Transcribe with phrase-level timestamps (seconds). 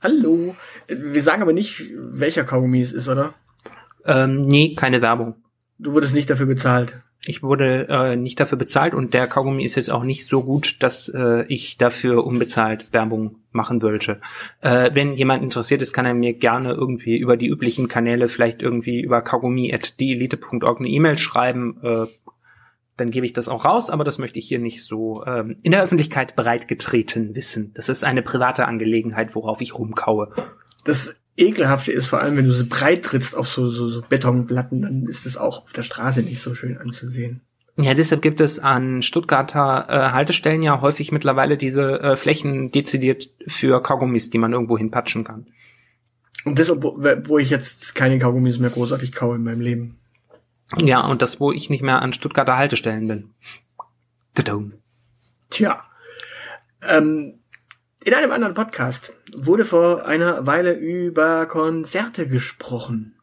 [0.00, 0.54] Hallo.
[0.86, 3.34] Wir sagen aber nicht, welcher Kaugummi es ist, oder?
[4.04, 5.34] Ähm, nee, keine Werbung.
[5.78, 7.00] Du wurdest nicht dafür bezahlt.
[7.26, 10.82] Ich wurde äh, nicht dafür bezahlt und der Kaugummi ist jetzt auch nicht so gut,
[10.82, 14.20] dass äh, ich dafür unbezahlt Werbung machen wollte.
[14.60, 18.62] Äh, wenn jemand interessiert ist, kann er mir gerne irgendwie über die üblichen Kanäle, vielleicht
[18.62, 21.76] irgendwie über kaugummi.dielite.org eine E-Mail schreiben.
[21.82, 22.06] Äh,
[22.98, 25.72] dann gebe ich das auch raus, aber das möchte ich hier nicht so ähm, in
[25.72, 27.72] der Öffentlichkeit breitgetreten wissen.
[27.74, 30.30] Das ist eine private Angelegenheit, worauf ich rumkaue.
[30.84, 34.82] Das Ekelhafte ist vor allem, wenn du so breit trittst auf so, so, so Betonplatten,
[34.82, 37.42] dann ist das auch auf der Straße nicht so schön anzusehen.
[37.76, 43.30] Ja, deshalb gibt es an Stuttgarter äh, Haltestellen ja häufig mittlerweile diese äh, Flächen dezidiert
[43.46, 45.46] für Kaugummis, die man irgendwo hinpatschen kann.
[46.44, 49.98] Und das, wo, wo ich jetzt keine Kaugummis mehr großartig kaue in meinem Leben.
[50.76, 53.30] Ja, und das, wo ich nicht mehr an Stuttgarter Haltestellen bin.
[54.34, 54.74] Tudum.
[55.50, 55.82] Tja.
[56.82, 57.40] Ähm,
[58.04, 63.16] in einem anderen Podcast wurde vor einer Weile über Konzerte gesprochen.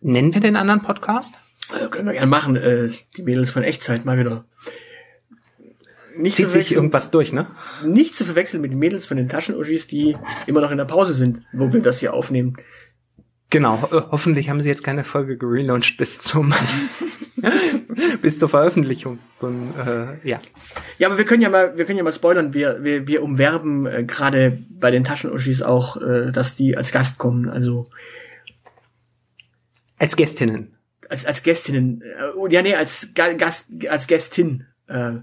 [0.00, 1.34] Nennen wir den anderen Podcast?
[1.72, 2.56] Äh, können wir gerne machen.
[2.56, 4.44] Äh, die Mädels von Echtzeit mal wieder.
[6.16, 7.46] Nicht Zieht sich irgendwas durch, ne?
[7.84, 11.14] Nicht zu verwechseln mit den Mädels von den Taschenuschis, die immer noch in der Pause
[11.14, 12.56] sind, wo wir das hier aufnehmen.
[13.50, 16.54] Genau, äh, hoffentlich haben sie jetzt keine Folge gelauncht bis zum
[18.22, 19.18] bis zur Veröffentlichung.
[19.40, 20.40] Dann, äh, ja.
[20.98, 22.54] Ja, aber wir können ja mal, wir können ja mal spoilern.
[22.54, 27.18] Wir wir, wir umwerben äh, gerade bei den Taschenuschis auch, äh, dass die als Gast
[27.18, 27.48] kommen.
[27.48, 27.88] Also
[29.98, 30.76] als Gästinnen.
[31.08, 32.02] Als als Gästinnen.
[32.02, 34.66] Äh, ja, nee, als Ga Gast als Gästin.
[34.86, 35.14] Äh,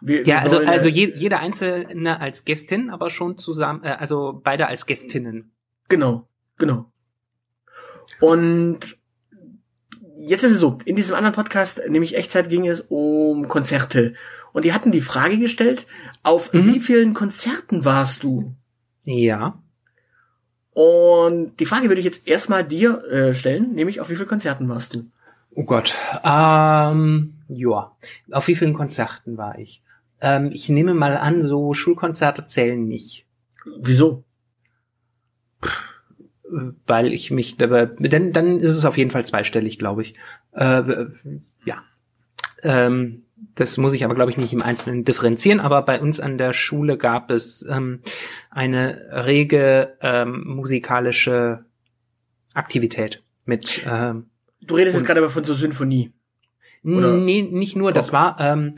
[0.00, 3.96] wir, ja, wir also wollen, also je, jede einzelne als Gästin, aber schon zusammen, äh,
[3.98, 5.50] also beide als Gästinnen.
[5.88, 6.92] Genau, genau.
[8.20, 8.98] Und
[10.18, 14.14] jetzt ist es so, in diesem anderen Podcast, nämlich Echtzeit, ging es um Konzerte.
[14.52, 15.86] Und die hatten die Frage gestellt,
[16.22, 16.74] auf mhm.
[16.74, 18.54] wie vielen Konzerten warst du?
[19.04, 19.62] Ja.
[20.72, 24.68] Und die Frage würde ich jetzt erstmal dir äh, stellen, nämlich auf wie vielen Konzerten
[24.68, 25.06] warst du?
[25.54, 25.94] Oh Gott.
[26.22, 27.96] Ähm, ja.
[28.30, 29.82] Auf wie vielen Konzerten war ich?
[30.20, 33.26] Ähm, ich nehme mal an, so Schulkonzerte zählen nicht.
[33.80, 34.24] Wieso?
[36.86, 40.14] Weil ich mich dabei, denn dann ist es auf jeden Fall zweistellig, glaube ich.
[40.52, 41.06] Äh,
[41.64, 41.82] ja.
[42.62, 46.38] Ähm, das muss ich aber, glaube ich, nicht im Einzelnen differenzieren, aber bei uns an
[46.38, 48.00] der Schule gab es ähm,
[48.50, 51.64] eine rege ähm, musikalische
[52.54, 53.82] Aktivität mit.
[53.86, 54.26] Ähm,
[54.60, 56.12] du redest jetzt gerade aber von so Symphonie.
[56.84, 57.12] Oder?
[57.12, 57.92] Nee, nicht nur.
[57.92, 58.74] Das war ähm,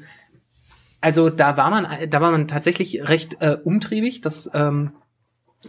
[1.00, 4.20] also da war man, da war man tatsächlich recht äh, umtriebig.
[4.20, 4.92] Das ähm,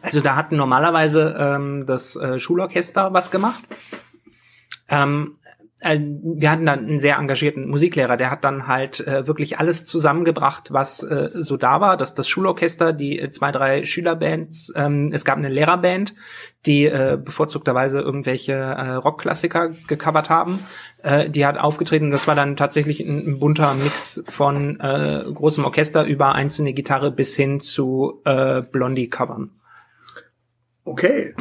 [0.02, 3.64] also da hatten normalerweise ähm, das äh, Schulorchester was gemacht.
[4.90, 5.38] Ähm,
[5.82, 9.86] äh, wir hatten dann einen sehr engagierten Musiklehrer, der hat dann halt äh, wirklich alles
[9.86, 11.98] zusammengebracht, was äh, so da war.
[11.98, 16.14] Das, das Schulorchester, die äh, zwei, drei Schülerbands, ähm, es gab eine Lehrerband,
[16.68, 20.60] die äh, bevorzugterweise irgendwelche äh, Rockklassiker gecovert haben.
[21.02, 22.12] Äh, die hat aufgetreten.
[22.12, 27.12] Das war dann tatsächlich ein, ein bunter Mix von äh, großem Orchester über einzelne Gitarre
[27.12, 29.50] bis hin zu äh, Blondie-Covern.
[30.84, 31.34] Okay.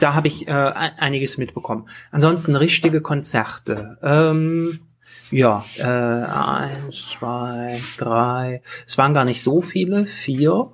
[0.00, 1.88] Da habe ich äh, einiges mitbekommen.
[2.10, 3.98] Ansonsten richtige Konzerte.
[4.02, 4.80] Ähm,
[5.30, 8.62] ja, äh, eins, zwei, drei.
[8.86, 10.06] Es waren gar nicht so viele.
[10.06, 10.72] Vier,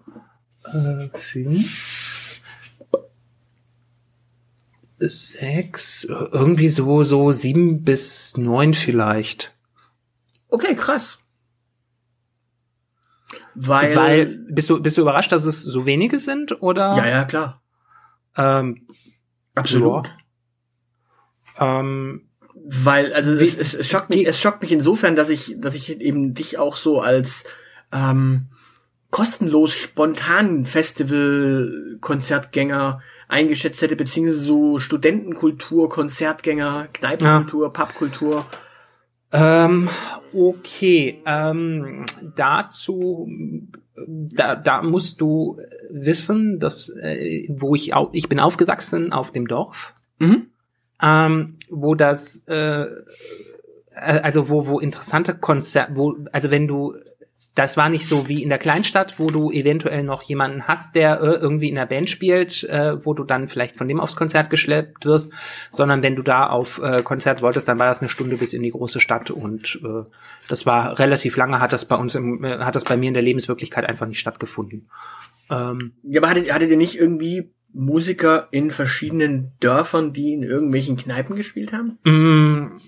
[0.64, 2.40] äh, fünf,
[4.98, 9.52] sechs, irgendwie so so sieben bis neun vielleicht.
[10.48, 11.18] Okay, krass.
[13.54, 16.96] Weil, Weil bist du bist du überrascht, dass es so wenige sind oder?
[16.96, 17.60] Ja, ja, klar.
[18.36, 18.86] Ähm,
[19.54, 20.10] Absolut.
[21.58, 21.80] Ja.
[21.80, 25.75] Ähm, Weil also es, es, es schockt mich es schockt mich insofern, dass ich dass
[25.75, 27.44] ich eben dich auch so als
[27.92, 28.46] ähm,
[29.10, 37.70] kostenlos spontan Festival Konzertgänger eingeschätzt hätte beziehungsweise so Studentenkultur Konzertgänger Kneipenkultur ja.
[37.70, 38.46] Pubkultur
[39.32, 39.88] Ähm,
[40.32, 43.28] okay, ähm, dazu,
[44.06, 45.60] da, da musst du
[45.90, 50.46] wissen, dass, äh, wo ich auch, ich bin aufgewachsen auf dem Dorf, Mhm.
[51.02, 52.86] ähm, wo das, äh, äh,
[53.94, 56.94] also wo, wo interessante Konzerte, wo, also wenn du,
[57.58, 61.20] das war nicht so wie in der Kleinstadt, wo du eventuell noch jemanden hast, der
[61.20, 64.49] äh, irgendwie in der Band spielt, äh, wo du dann vielleicht von dem aufs Konzert
[64.49, 65.32] geschleppt wirst,
[65.72, 68.62] sondern wenn du da auf äh, Konzert wolltest, dann war das eine Stunde bis in
[68.62, 70.08] die große Stadt und äh,
[70.49, 73.14] das war relativ lange, hat das bei uns, im, äh, hat das bei mir in
[73.14, 74.88] der Lebenswirklichkeit einfach nicht stattgefunden.
[75.50, 80.96] Ähm, Ja, aber hattet, hattet ihr nicht irgendwie Musiker in verschiedenen Dörfern, die in irgendwelchen
[80.96, 81.99] Kneipen gespielt haben?
[82.05, 82.78] Mm,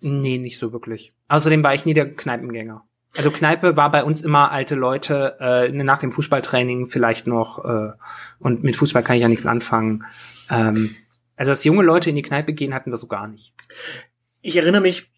[0.00, 1.14] nee, nicht so wirklich.
[1.28, 2.84] Außerdem war ich nie der Kneipengänger.
[3.16, 7.92] Also Kneipe war bei uns immer alte Leute, äh, nach dem Fußballtraining vielleicht noch, äh,
[8.38, 10.04] und mit Fußball kann ich ja nichts anfangen.
[10.48, 10.94] Ähm,
[11.36, 13.52] also dass junge Leute in die Kneipe gehen, hatten wir so gar nicht.
[14.42, 15.10] Ich erinnere mich,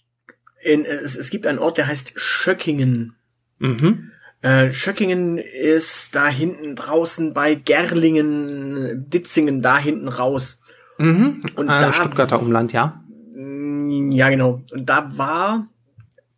[0.62, 3.16] in, es, es gibt einen Ort, der heißt Schöckingen.
[3.58, 4.10] Mhm.
[4.40, 10.58] Äh, Schöckingen ist da hinten draußen bei Gerlingen, Ditzingen, da hinten raus.
[10.98, 11.42] Mhm.
[11.56, 13.02] Und äh, da- Stuttgarter Umland, ja.
[13.34, 14.62] Mm, Ja, genau.
[14.72, 15.68] Und da war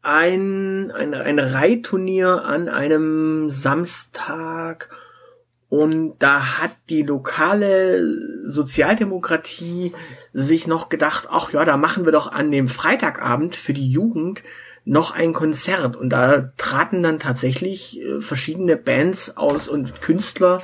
[0.05, 4.91] ein, ein, ein Reitturnier an einem Samstag.
[5.69, 8.07] Und da hat die lokale
[8.45, 9.93] Sozialdemokratie
[10.33, 14.43] sich noch gedacht, ach ja, da machen wir doch an dem Freitagabend für die Jugend
[14.85, 15.97] noch ein Konzert.
[15.97, 20.63] Und da traten dann tatsächlich äh, verschiedene Bands aus und Künstler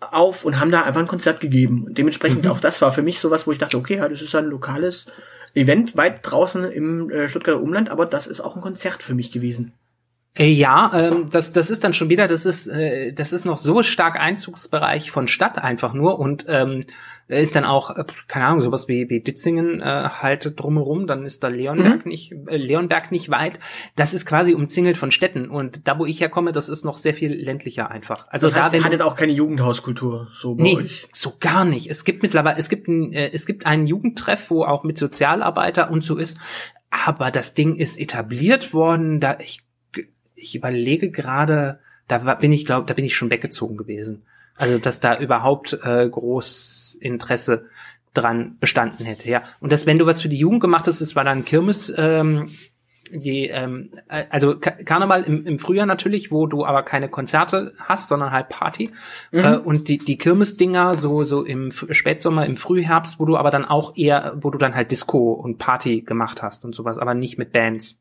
[0.00, 1.84] auf und haben da einfach ein Konzert gegeben.
[1.84, 4.34] Und dementsprechend auch das war für mich sowas, wo ich dachte, okay, ja, das ist
[4.34, 5.06] ein lokales
[5.54, 9.32] Event weit draußen im äh, Stuttgarter Umland, aber das ist auch ein Konzert für mich
[9.32, 9.72] gewesen.
[10.34, 13.56] Äh, Ja, ähm, das, das ist dann schon wieder, das ist, äh, das ist noch
[13.56, 16.84] so stark Einzugsbereich von Stadt einfach nur und ähm,
[17.28, 21.42] ist dann auch, äh, keine Ahnung, sowas wie, wie Ditzingen äh, halt drumherum, dann ist
[21.44, 23.58] da Leonberg nicht, äh, Leonberg nicht weit.
[23.96, 27.14] Das ist quasi umzingelt von Städten und da, wo ich herkomme, das ist noch sehr
[27.14, 28.26] viel ländlicher einfach.
[28.28, 31.08] Also Das heißt, da, wenn hattet auch keine Jugendhauskultur so bei Nee, euch.
[31.12, 31.88] so gar nicht.
[31.90, 35.90] Es gibt mittlerweile, es gibt ein, äh, es gibt einen Jugendtreff, wo auch mit Sozialarbeiter
[35.90, 36.38] und so ist.
[36.90, 39.20] Aber das Ding ist etabliert worden.
[39.20, 39.60] Da ich,
[40.42, 41.78] ich überlege gerade,
[42.08, 44.22] da war, bin ich glaube, da bin ich schon weggezogen gewesen.
[44.56, 47.66] Also dass da überhaupt äh, groß Interesse
[48.14, 49.28] dran bestanden hätte.
[49.28, 49.42] Ja.
[49.60, 51.92] Und das, wenn du was für die Jugend gemacht hast, es war dann Kirmes.
[51.96, 52.50] Ähm,
[53.10, 57.74] die, ähm, äh, also Ka Karneval im, im Frühjahr natürlich, wo du aber keine Konzerte
[57.78, 58.90] hast, sondern halt Party.
[59.32, 63.64] Äh, und die, die Kirmesdinger so, so im Spätsommer, im Frühherbst, wo du aber dann
[63.64, 67.38] auch eher, wo du dann halt Disco und Party gemacht hast und sowas, aber nicht
[67.38, 68.00] mit Bands.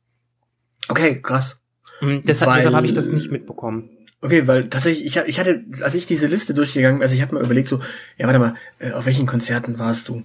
[0.88, 1.61] Okay, krass.
[2.02, 3.90] Und deshalb Weil- deshalb habe ich das nicht mitbekommen.
[4.24, 7.42] Okay, weil tatsächlich, ich, ich hatte, als ich diese Liste durchgegangen, also ich habe mir
[7.42, 7.80] überlegt so,
[8.18, 10.22] ja, warte mal, äh, auf welchen Konzerten warst du?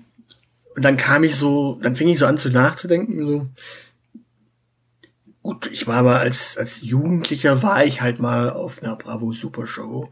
[0.74, 3.46] Und dann kam ich so, dann fing ich so an zu nachzudenken, so.
[5.42, 9.66] Gut, ich war aber als, als Jugendlicher war ich halt mal auf einer Bravo Super
[9.66, 10.10] Show.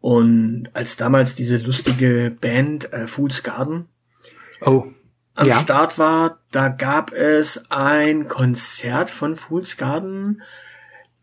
[0.00, 3.86] Und als damals diese lustige Band äh, Fool's Garden
[4.60, 4.84] Oh.
[5.34, 5.60] Am Ja.
[5.60, 10.42] Start war, da gab es ein Konzert von Fool's Garden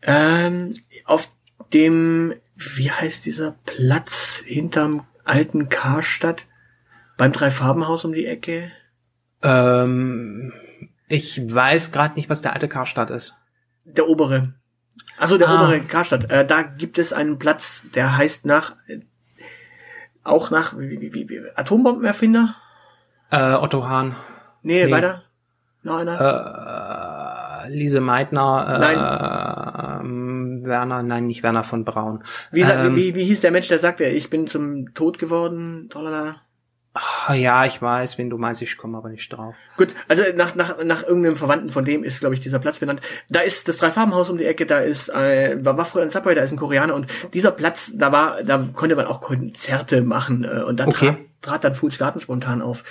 [0.02, 0.70] ähm,
[1.04, 1.28] auf
[1.72, 6.46] dem, wie heißt dieser Platz hinterm alten Karstadt
[7.16, 8.70] beim Dreifarbenhaus um die Ecke?
[9.42, 10.52] Ähm,
[11.08, 13.36] ich weiß gerade nicht, was der alte Karstadt ist.
[13.84, 14.54] Der obere.
[15.16, 15.62] Also der Ah.
[15.64, 16.30] obere Karstadt.
[16.30, 19.00] Äh, da gibt es einen Platz, der heißt nach äh,
[20.24, 22.54] auch nach wie, wie, wie, wie, Atombombenerfinder?
[23.32, 24.14] Äh, Otto Hahn.
[24.62, 24.92] Nee, Nee.
[24.92, 25.22] weiter.
[25.82, 26.20] Noch einer?
[27.66, 32.22] Äh, Lise Meitner, äh, ähm, Werner, nein, nicht Werner von Braun.
[32.50, 35.88] Wie, ähm, wie, wie hieß der Mensch, der sagte, ich bin zum Tod geworden?
[35.90, 36.36] Tralala.
[36.94, 39.54] Ah, ja, ich weiß, wen du meinst, ich komme aber nicht drauf.
[39.78, 43.00] Gut, also nach, nach, nach irgendeinem Verwandten von dem ist, glaube ich, dieser Platz benannt.
[43.30, 46.34] Da ist das Dreifarbenhaus um die Ecke, da ist, äh, war, war früher ein Subway,
[46.34, 50.44] da ist ein Koreaner und dieser Platz, da war, da konnte man auch Konzerte machen
[50.44, 51.06] äh, und da Okay.
[51.06, 52.84] trat, trat dann Fools Garten spontan auf.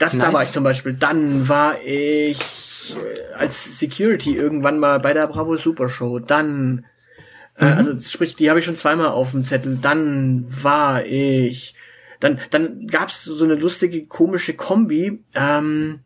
[0.00, 0.32] Das, da Nice.
[0.32, 0.94] war ich zum Beispiel.
[0.94, 6.18] Dann war ich äh, als Security irgendwann mal bei der Bravo Super Show.
[6.18, 6.86] Dann,
[7.56, 9.78] äh, also sprich, die habe ich schon zweimal auf dem Zettel.
[9.80, 11.74] Dann war ich,
[12.18, 15.22] dann, dann gab's so eine lustige, komische Kombi.
[15.34, 16.00] Ähm,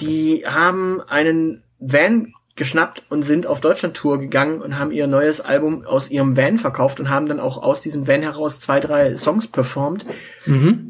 [0.00, 5.84] die haben einen Van geschnappt und sind auf Deutschland-Tour gegangen und haben ihr neues Album
[5.84, 9.46] aus ihrem Van verkauft und haben dann auch aus diesem Van heraus zwei, drei Songs
[9.46, 10.04] performt.
[10.46, 10.83] Mhm.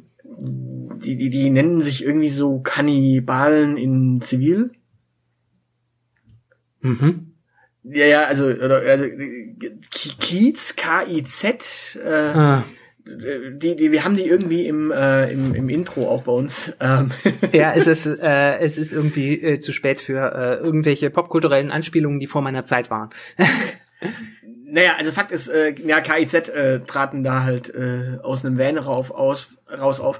[1.04, 4.72] Die, die, die nennen sich irgendwie so Kannibalen in Zivil.
[6.80, 7.34] Mhm.
[7.82, 9.04] Ja, ja, also, oder, also
[9.90, 12.62] Kiez, K-I-Z, äh,
[13.06, 16.74] Äh, die, die, wir haben die irgendwie im, äh, im, im Intro auch bei uns.
[16.80, 17.10] Ähm.
[17.52, 22.20] Ja, es ist, äh, es ist irgendwie äh, zu spät für äh, irgendwelche popkulturellen Anspielungen,
[22.20, 23.10] die vor meiner Zeit waren.
[24.74, 28.76] Naja, also Fakt ist, äh, ja, KIZ äh, traten da halt äh, aus einem Van
[28.76, 30.18] rauf, aus, raus auf.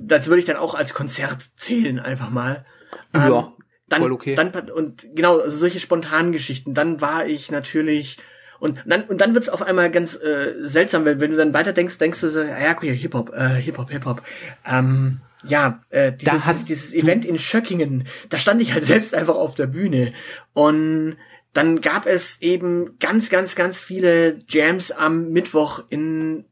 [0.00, 2.66] Das würde ich dann auch als Konzert zählen, einfach mal.
[3.14, 3.52] Ähm, ja,
[3.88, 4.34] dann, voll okay.
[4.34, 6.74] Dann, und genau, also solche spontanen Geschichten.
[6.74, 8.16] Dann war ich natürlich
[8.58, 11.72] und dann, und dann wird's auf einmal ganz äh, seltsam, wenn, wenn du dann weiter
[11.72, 14.22] denkst, denkst du so, ja, okay, Hip-Hop, äh, Hip-Hop, Hip-Hop.
[14.68, 19.54] Ähm, ja, äh, dieses, dieses Event in Schöckingen, da stand ich halt selbst einfach auf
[19.54, 20.12] der Bühne.
[20.54, 21.16] Und
[21.52, 26.44] dann gab es eben ganz, ganz, ganz viele Jams am Mittwoch in,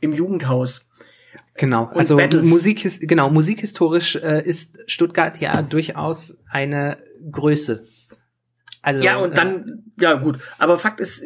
[0.00, 0.82] im Jugendhaus.
[1.56, 2.46] Genau, Und also Battles.
[2.46, 6.98] Musik genau, musikhistorisch äh, ist Stuttgart ja durchaus eine
[7.30, 7.86] Größe.
[8.86, 11.20] Also, Ja, und äh, dann, ja gut, aber Fakt ist,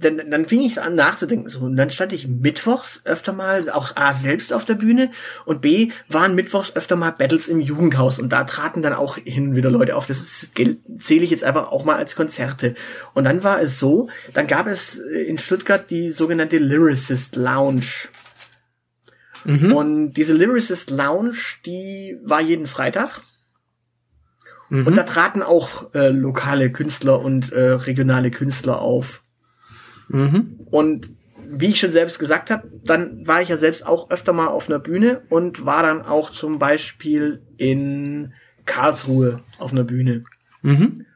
[0.00, 1.50] dann, dann fing ich an nachzudenken.
[1.50, 5.10] So, und dann stand ich mittwochs öfter mal, auch A selbst auf der Bühne
[5.44, 9.54] und B waren mittwochs öfter mal Battles im Jugendhaus und da traten dann auch hin
[9.54, 10.06] wieder Leute auf.
[10.06, 12.74] Das ist, zähle ich jetzt einfach auch mal als Konzerte.
[13.12, 18.08] Und dann war es so, dann gab es äh, in Stuttgart die sogenannte Lyricist Lounge.
[19.44, 23.20] mhm, Und diese Lyricist Lounge, die war jeden Freitag.
[24.68, 24.86] Mhm.
[24.86, 29.22] Und da traten auch äh, lokale Künstler und äh, regionale Künstler auf.
[30.08, 30.60] mhm.
[30.70, 31.10] Und
[31.50, 34.68] wie ich schon selbst gesagt habe, dann war ich ja selbst auch öfter mal auf
[34.68, 38.34] einer Bühne und war dann auch zum Beispiel in
[38.66, 40.24] Karlsruhe auf einer Bühne.
[40.62, 41.06] Mhm.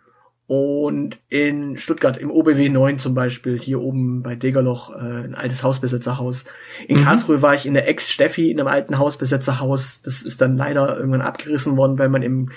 [0.46, 5.62] Und in Stuttgart im OBW 9 zum Beispiel, hier oben bei Degerloch, äh, ein altes
[5.62, 6.44] Hausbesetzerhaus.
[6.88, 7.04] In Mhm.
[7.04, 10.02] Karlsruhe war ich in der Ex-Steffi in einem alten Hausbesetzerhaus.
[10.02, 12.50] Das ist dann leider irgendwann abgerissen worden, weil man im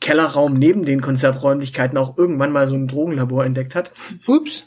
[0.00, 3.90] Kellerraum neben den Konzerträumlichkeiten auch irgendwann mal so ein Drogenlabor entdeckt hat.
[4.26, 4.64] Ups.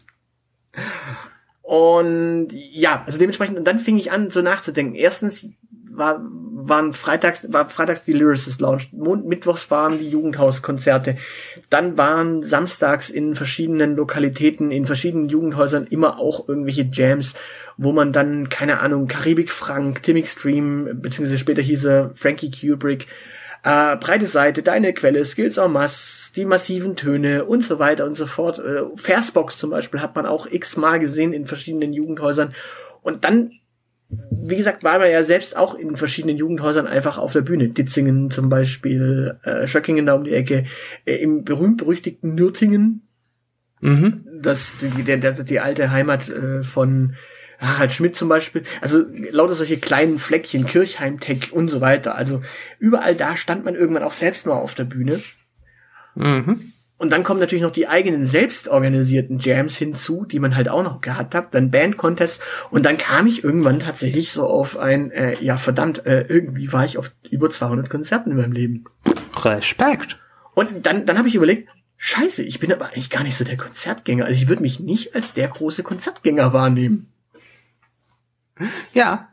[1.62, 4.96] Und ja, also dementsprechend, und dann fing ich an, so nachzudenken.
[4.96, 5.48] Erstens
[5.90, 11.18] war, waren freitags, war freitags die Lyricist Lounge, Mond, mittwochs waren die Jugendhauskonzerte,
[11.70, 17.34] dann waren samstags in verschiedenen Lokalitäten, in verschiedenen Jugendhäusern immer auch irgendwelche Jams,
[17.78, 23.08] wo man dann, keine Ahnung, Karibik Frank, Tim Extreme, beziehungsweise später hieß er Frankie Kubrick,
[23.64, 28.16] äh, breite Seite, deine Quelle, Skills en masse, die massiven Töne und so weiter und
[28.16, 28.60] so fort.
[28.60, 32.54] Äh, Versbox zum Beispiel hat man auch x-mal gesehen in verschiedenen Jugendhäusern.
[33.02, 33.52] Und dann,
[34.10, 37.70] wie gesagt, war man ja selbst auch in verschiedenen Jugendhäusern einfach auf der Bühne.
[37.70, 40.66] Ditzingen zum Beispiel, äh, Schöckingen da um die Ecke,
[41.06, 43.08] äh, im berühmt-berüchtigten Nürtingen,
[43.82, 44.26] Mhm.
[44.42, 47.16] das die, der, der, die alte Heimat äh, von
[47.62, 48.64] Harald Schmidt zum Beispiel.
[48.82, 52.16] Also lauter solche kleinen Fleckchen, Kirchheim Tech und so weiter.
[52.16, 52.42] Also
[52.80, 55.22] überall da stand man irgendwann auch selbst mal auf der Bühne.
[56.16, 56.74] Mhm.
[56.98, 60.84] Und dann kommen natürlich noch die eigenen selbst organisierten Jams hinzu, die man halt auch
[60.84, 62.40] noch gehabt hat, dann Band-Contests
[62.70, 66.86] und dann kam ich irgendwann tatsächlich so auf ein, äh, ja verdammt, äh, irgendwie war
[66.86, 68.84] ich auf über 200 Konzerten in meinem Leben.
[69.36, 70.20] Respekt.
[70.54, 73.58] Und dann, dann habe ich überlegt, scheiße, ich bin aber eigentlich gar nicht so der
[73.58, 74.26] Konzertgänger.
[74.26, 77.11] Also ich würde mich nicht als der große Konzertgänger wahrnehmen.
[78.94, 79.30] Ja.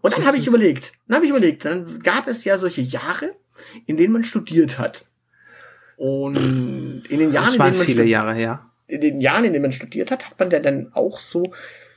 [0.00, 3.34] Und dann habe ich überlegt, dann habe ich überlegt, dann gab es ja solche Jahre,
[3.86, 5.06] in denen man studiert hat.
[5.96, 6.36] Und
[7.08, 8.66] in den Jahren, Das in waren denen man viele Jahre her.
[8.86, 11.52] in den Jahren, in denen man studiert hat, hat man ja dann auch so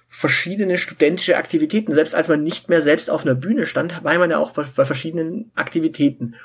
[0.09, 1.93] verschiedene studentische Aktivitäten.
[1.93, 4.63] Selbst als man nicht mehr selbst auf einer Bühne stand, war man ja auch bei,
[4.75, 6.35] bei verschiedenen Aktivitäten.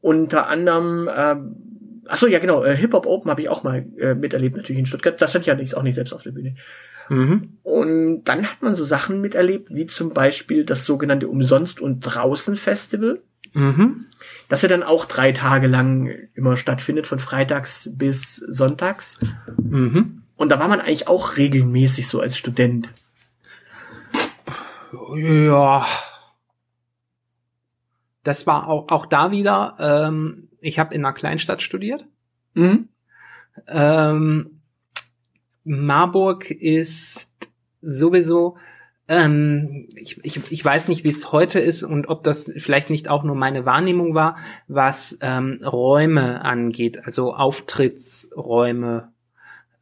[0.00, 3.84] Unter anderem, ähm, ach so, ja genau, äh, Hip Hop Open habe ich auch mal
[3.98, 5.20] äh, miterlebt, natürlich in Stuttgart.
[5.20, 6.54] Da stand ich allerdings auch nicht selbst auf der Bühne.
[7.08, 7.58] Mhm.
[7.62, 13.22] Und dann hat man so Sachen miterlebt, wie zum Beispiel das sogenannte Umsonst- und Draußen-Festival,
[13.54, 14.06] Mhm.
[14.48, 19.18] das ja dann auch drei Tage lang immer stattfindet, von freitags bis sonntags.
[19.56, 20.22] Mhm.
[20.36, 22.92] Und da war man eigentlich auch regelmäßig so als Student.
[25.14, 25.86] Ja.
[28.22, 32.04] Das war auch, auch da wieder, ähm, ich habe in einer Kleinstadt studiert.
[32.54, 32.88] Mhm.
[33.68, 34.55] Ähm,
[35.66, 37.30] Marburg ist
[37.82, 38.56] sowieso,
[39.08, 43.08] ähm, ich, ich, ich weiß nicht, wie es heute ist und ob das vielleicht nicht
[43.08, 44.36] auch nur meine Wahrnehmung war,
[44.68, 49.12] was ähm, Räume angeht, also Auftrittsräume.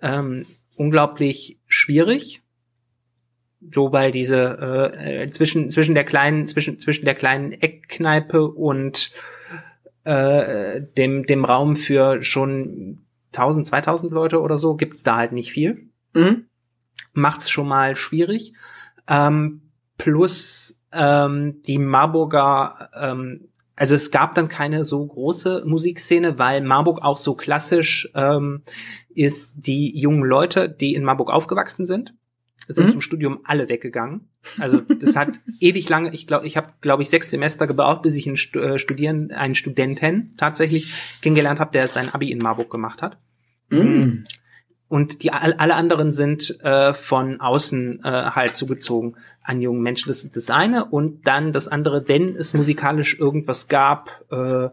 [0.03, 0.45] Ähm,
[0.77, 2.43] unglaublich schwierig.
[3.73, 9.11] So, weil diese äh, zwischen zwischen der kleinen zwischen zwischen der kleinen Eckkneipe und
[10.05, 13.04] äh, dem dem Raum für schon
[13.37, 16.47] 1000 2000 Leute oder so gibt's da halt nicht viel Mhm.
[17.13, 18.55] macht's schon mal schwierig.
[19.09, 19.63] Ähm,
[19.99, 27.03] plus ähm, die Marburger, ähm, also es gab dann keine so große Musikszene, weil Marburg
[27.03, 28.63] auch so klassisch ähm,
[29.13, 32.15] ist die jungen Leute, die in Marburg aufgewachsen sind.
[32.69, 32.91] sind Mhm.
[32.93, 34.31] zum Studium alle weggegangen.
[34.59, 38.17] Also das hat ewig lange, ich glaube, ich habe, glaube ich, sechs Semester gebraucht, bis
[38.17, 43.03] ich einen äh, Studieren, einen Studenten tatsächlich kennengelernt habe, der sein Abi in Marburg gemacht
[43.03, 43.19] hat.
[43.83, 44.25] Mhm.
[44.89, 50.09] Und die all- alle anderen sind äh, von außen äh, halt zugezogen an jungen Menschen.
[50.09, 50.85] Das ist das eine.
[50.85, 54.69] Und dann das andere, wenn es musikalisch irgendwas gab, äh,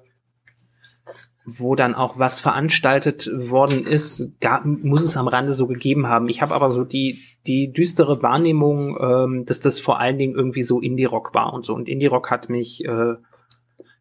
[1.44, 6.30] wo dann auch was veranstaltet worden ist, gab, muss es am Rande so gegeben haben.
[6.30, 10.62] Ich habe aber so die, die düstere Wahrnehmung, ähm, dass das vor allen Dingen irgendwie
[10.62, 11.74] so Indie-Rock war und so.
[11.74, 13.16] Und Indie-Rock hat mich äh,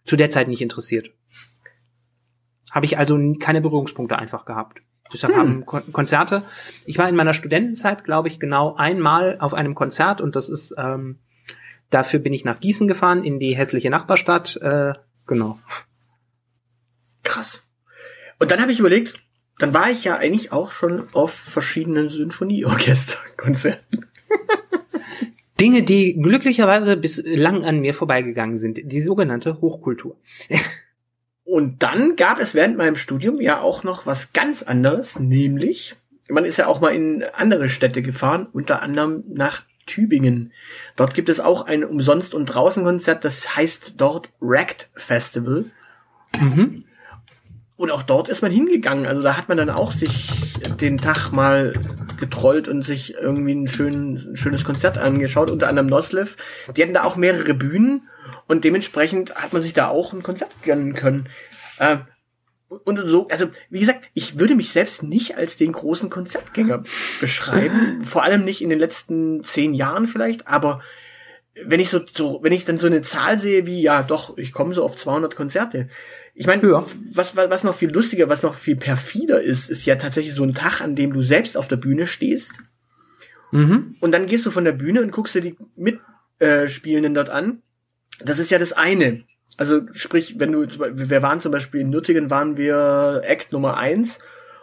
[0.04, 1.10] zu der Zeit nicht interessiert.
[2.70, 4.82] Habe ich also keine Berührungspunkte einfach gehabt.
[5.12, 5.40] Deshalb Hm.
[5.40, 6.44] haben Kon Konzerte.
[6.86, 10.74] Ich war in meiner Studentenzeit, glaube ich, genau einmal auf einem Konzert und das ist,
[10.78, 11.18] ähm,
[11.90, 14.56] dafür bin ich nach Gießen gefahren, in die hässliche Nachbarstadt.
[14.56, 14.94] Äh,
[15.26, 15.58] genau.
[17.22, 17.62] Krass.
[18.38, 19.14] Und dann habe ich überlegt,
[19.58, 24.06] dann war ich ja eigentlich auch schon auf verschiedenen Symphonieorchesterkonzerten.
[25.60, 28.80] Dinge, die glücklicherweise bislang an mir vorbeigegangen sind.
[28.82, 30.16] Die sogenannte Hochkultur.
[31.50, 35.96] Und dann gab es während meinem Studium ja auch noch was ganz anderes, nämlich
[36.28, 40.52] man ist ja auch mal in andere Städte gefahren, unter anderem nach Tübingen.
[40.94, 45.64] Dort gibt es auch ein Umsonst- und Draußenkonzert, das heißt dort Racked Festival.
[46.38, 46.84] Mhm.
[47.76, 49.06] Und auch dort ist man hingegangen.
[49.06, 50.28] Also da hat man dann auch sich
[50.80, 51.72] den Tag mal
[52.16, 56.36] getrollt und sich irgendwie ein, schön, ein schönes Konzert angeschaut, unter anderem Noslev.
[56.76, 58.02] Die hatten da auch mehrere Bühnen
[58.46, 61.28] und dementsprechend hat man sich da auch ein Konzert gönnen können.
[61.78, 61.98] Äh,
[62.84, 66.84] und so, also wie gesagt, ich würde mich selbst nicht als den großen Konzertgänger
[67.20, 70.80] beschreiben, vor allem nicht in den letzten zehn Jahren vielleicht, aber
[71.64, 74.52] wenn ich so, so wenn ich dann so eine Zahl sehe wie, ja doch, ich
[74.52, 75.88] komme so auf 200 Konzerte.
[76.32, 76.84] Ich meine, Ja.
[77.12, 80.44] was, was, was noch viel lustiger, was noch viel perfider ist, ist ja tatsächlich so
[80.44, 82.52] ein Tag, an dem du selbst auf der Bühne stehst
[83.50, 83.96] Mhm.
[83.98, 87.62] und dann gehst du von der Bühne und guckst dir die Mitspielenden dort an.
[88.24, 89.22] Das ist ja das eine.
[89.56, 94.18] Also sprich, wenn du, wir waren zum Beispiel in Nürtingen, waren wir Act Nummer eins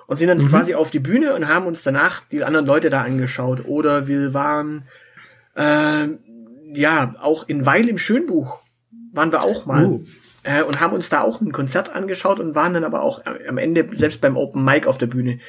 [0.08, 0.48] und sind dann Mhm.
[0.48, 3.66] quasi auf die Bühne und haben uns danach die anderen Leute da angeschaut.
[3.66, 4.88] Oder wir waren
[5.56, 6.08] äh,
[6.74, 8.60] ja auch in Weil im Schönbuch
[9.12, 10.06] waren wir auch mal Uh.
[10.44, 13.58] äh, und haben uns da auch ein Konzert angeschaut und waren dann aber auch am
[13.58, 15.40] Ende selbst beim Open Mic auf der Bühne.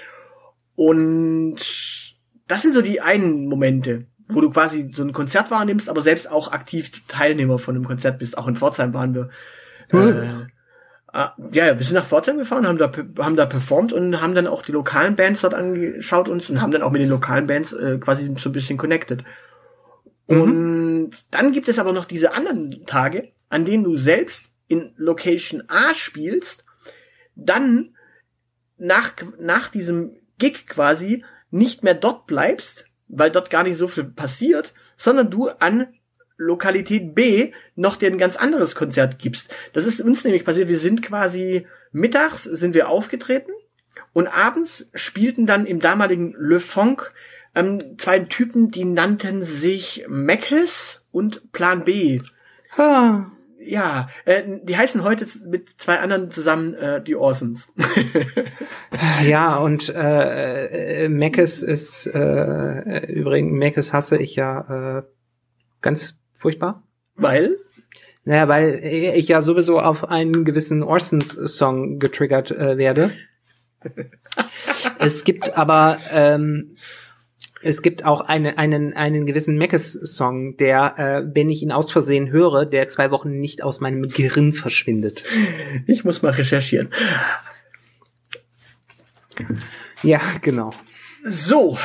[0.75, 1.57] Und
[2.49, 6.31] das sind so die einen Momente, wo du quasi so ein Konzert wahrnimmst, aber selbst
[6.31, 8.37] auch aktiv Teilnehmer von einem Konzert bist.
[8.37, 9.31] Auch in Pforzheim waren wir.
[9.91, 10.47] Äh,
[11.13, 14.47] ah, ja, wir sind nach Pforzheim gefahren, haben da, haben da performt und haben dann
[14.47, 17.73] auch die lokalen Bands dort angeschaut uns und haben dann auch mit den lokalen Bands
[17.73, 19.25] äh, quasi so ein bisschen connected.
[20.27, 25.63] Und dann gibt es aber noch diese anderen Tage, an denen du selbst in Location
[25.69, 26.65] A spielst,
[27.35, 27.95] dann
[28.77, 34.05] nach, nach diesem Gig quasi nicht mehr dort bleibst, weil dort gar nicht so viel
[34.05, 35.89] passiert, sondern du an
[36.37, 39.53] Lokalität B noch dir ein ganz anderes Konzert gibst.
[39.73, 40.69] Das ist uns nämlich passiert.
[40.69, 43.51] Wir sind quasi mittags sind wir aufgetreten
[44.13, 47.13] und abends spielten dann im damaligen Le Fonk
[47.55, 52.21] ähm, zwei Typen, die nannten sich Meckes und Plan B.
[52.77, 53.27] Ah.
[53.69, 57.71] Ja, äh, die heißen heute mit zwei anderen zusammen äh, die Orsons.
[59.27, 65.03] Ja, und äh, äh, Meckes ist äh, übrigens Meckes hasse ich ja äh,
[65.83, 66.83] ganz furchtbar.
[67.17, 67.59] Weil?
[68.25, 73.11] Naja, weil ich ja sowieso auf einen gewissen Orsons-Song getriggert äh, werde.
[74.99, 76.77] es gibt aber ähm,
[77.63, 82.31] es gibt auch eine, einen, einen gewissen Meckes-Song, der, äh, wenn ich ihn aus Versehen
[82.31, 85.25] höre, der zwei Wochen nicht aus meinem Gehirn verschwindet.
[85.87, 86.89] Ich muss mal recherchieren.
[90.03, 90.71] Ja, genau.
[91.25, 91.79] So.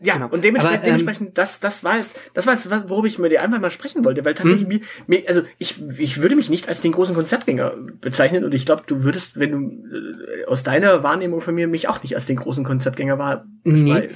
[0.00, 0.28] Ja, Genau.
[0.28, 3.32] und dementsprechend, Aber, ähm, dementsprechend das, das war jetzt, das war jetzt, worüber ich mit
[3.32, 4.80] dir einfach mal sprechen wollte, weil tatsächlich Hm?
[5.06, 8.66] mir, mir, also ich, ich würde mich nicht als den großen Konzertgänger bezeichnen und ich
[8.66, 12.26] glaube, du würdest, wenn du äh, aus deiner Wahrnehmung von mir mich auch nicht als
[12.26, 14.10] den großen Konzertgänger wahr Nee.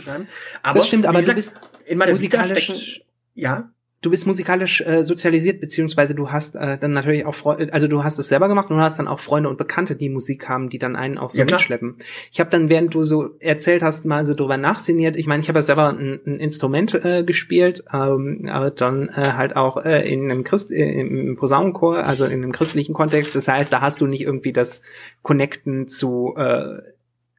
[0.63, 1.55] Aber das stimmt, aber gesagt, du bist
[1.87, 3.71] in meiner Vita stecken, musikalisch, ja,
[4.03, 8.03] du bist musikalisch äh, sozialisiert, beziehungsweise du hast äh, dann natürlich auch Freunde, also du
[8.03, 10.71] hast es selber gemacht und du hast dann auch Freunde und Bekannte, die Musik haben,
[10.71, 11.59] die dann einen auch so Ja, klar.
[11.59, 11.97] mitschleppen.
[12.33, 15.17] Ich habe dann, während du so erzählt hast, mal so drüber nachsinniert.
[15.17, 19.33] Ich meine, ich habe ja selber ein, ein Instrument äh, gespielt, ähm, aber dann äh,
[19.37, 23.37] halt auch äh, in einem Christ, äh, im Posaunenchor, also in einem christlichen Kontext.
[23.37, 24.83] Das heißt, da hast du nicht irgendwie das
[25.23, 26.79] Connecten zu äh,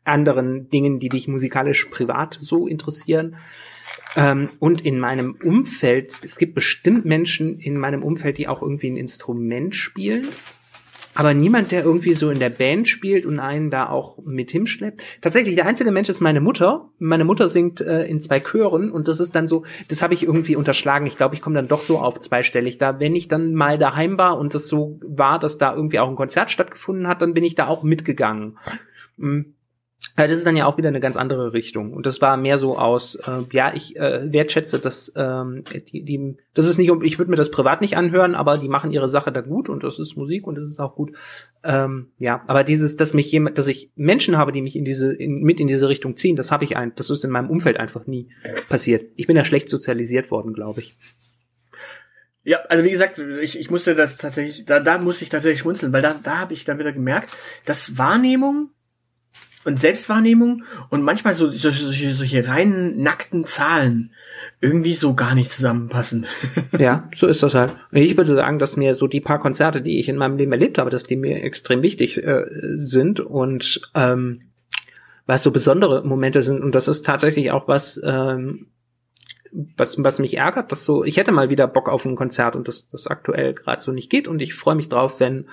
[0.03, 3.35] anderen Dingen, die dich musikalisch privat so interessieren.
[4.15, 8.89] Ähm, und in meinem Umfeld, es gibt bestimmt Menschen in meinem Umfeld, die auch irgendwie
[8.89, 10.27] ein Instrument spielen.
[11.13, 15.01] aber niemand, der irgendwie so in der Band spielt und einen da auch mit hinschleppt.
[15.21, 16.89] Tatsächlich, der einzige Mensch ist meine Mutter.
[16.99, 20.23] Meine Mutter singt äh, in zwei Chören und das ist dann so, das habe ich
[20.23, 21.05] irgendwie unterschlagen.
[21.05, 22.77] Ich glaube, ich komme dann doch so auf zweistellig.
[22.77, 26.09] Da, wenn ich dann mal daheim war und das so war, dass da irgendwie auch
[26.09, 28.57] ein Konzert stattgefunden hat, dann bin ich da auch mitgegangen.
[29.17, 29.53] Mhm.
[30.17, 31.93] Das ist dann ja auch wieder eine ganz andere Richtung.
[31.93, 36.37] Und das war mehr so aus, äh, ja, ich äh, wertschätze das, ähm, die, die,
[36.53, 39.31] das ist nicht, ich würde mir das privat nicht anhören, aber die machen ihre Sache
[39.31, 41.13] da gut und das ist Musik und das ist auch gut.
[41.63, 45.13] Ähm, ja, aber dieses, dass mich jemand, dass ich Menschen habe, die mich in diese,
[45.13, 47.77] in, mit in diese Richtung ziehen, das habe ich ein, das ist in meinem Umfeld
[47.77, 48.29] einfach nie
[48.69, 49.05] passiert.
[49.15, 50.97] Ich bin ja schlecht sozialisiert worden, glaube ich.
[52.43, 55.93] Ja, also wie gesagt, ich, ich musste das tatsächlich, da, da musste ich tatsächlich schmunzeln,
[55.93, 58.71] weil da, da habe ich dann wieder gemerkt, dass Wahrnehmung
[59.63, 64.13] und Selbstwahrnehmung und manchmal so solche, solche, reinen nackten Zahlen
[64.59, 66.25] irgendwie so gar nicht zusammenpassen.
[66.77, 67.73] ja, so ist das halt.
[67.91, 70.77] Ich würde sagen, dass mir so die paar Konzerte, die ich in meinem Leben erlebt
[70.77, 72.45] habe, dass die mir extrem wichtig äh,
[72.75, 74.41] sind und ähm,
[75.25, 78.67] was so besondere Momente sind und das ist tatsächlich auch was ähm,
[79.51, 82.67] was, was mich ärgert, dass so, ich hätte mal wieder Bock auf ein Konzert und
[82.67, 85.47] das, das aktuell gerade so nicht geht und ich freue mich drauf, wenn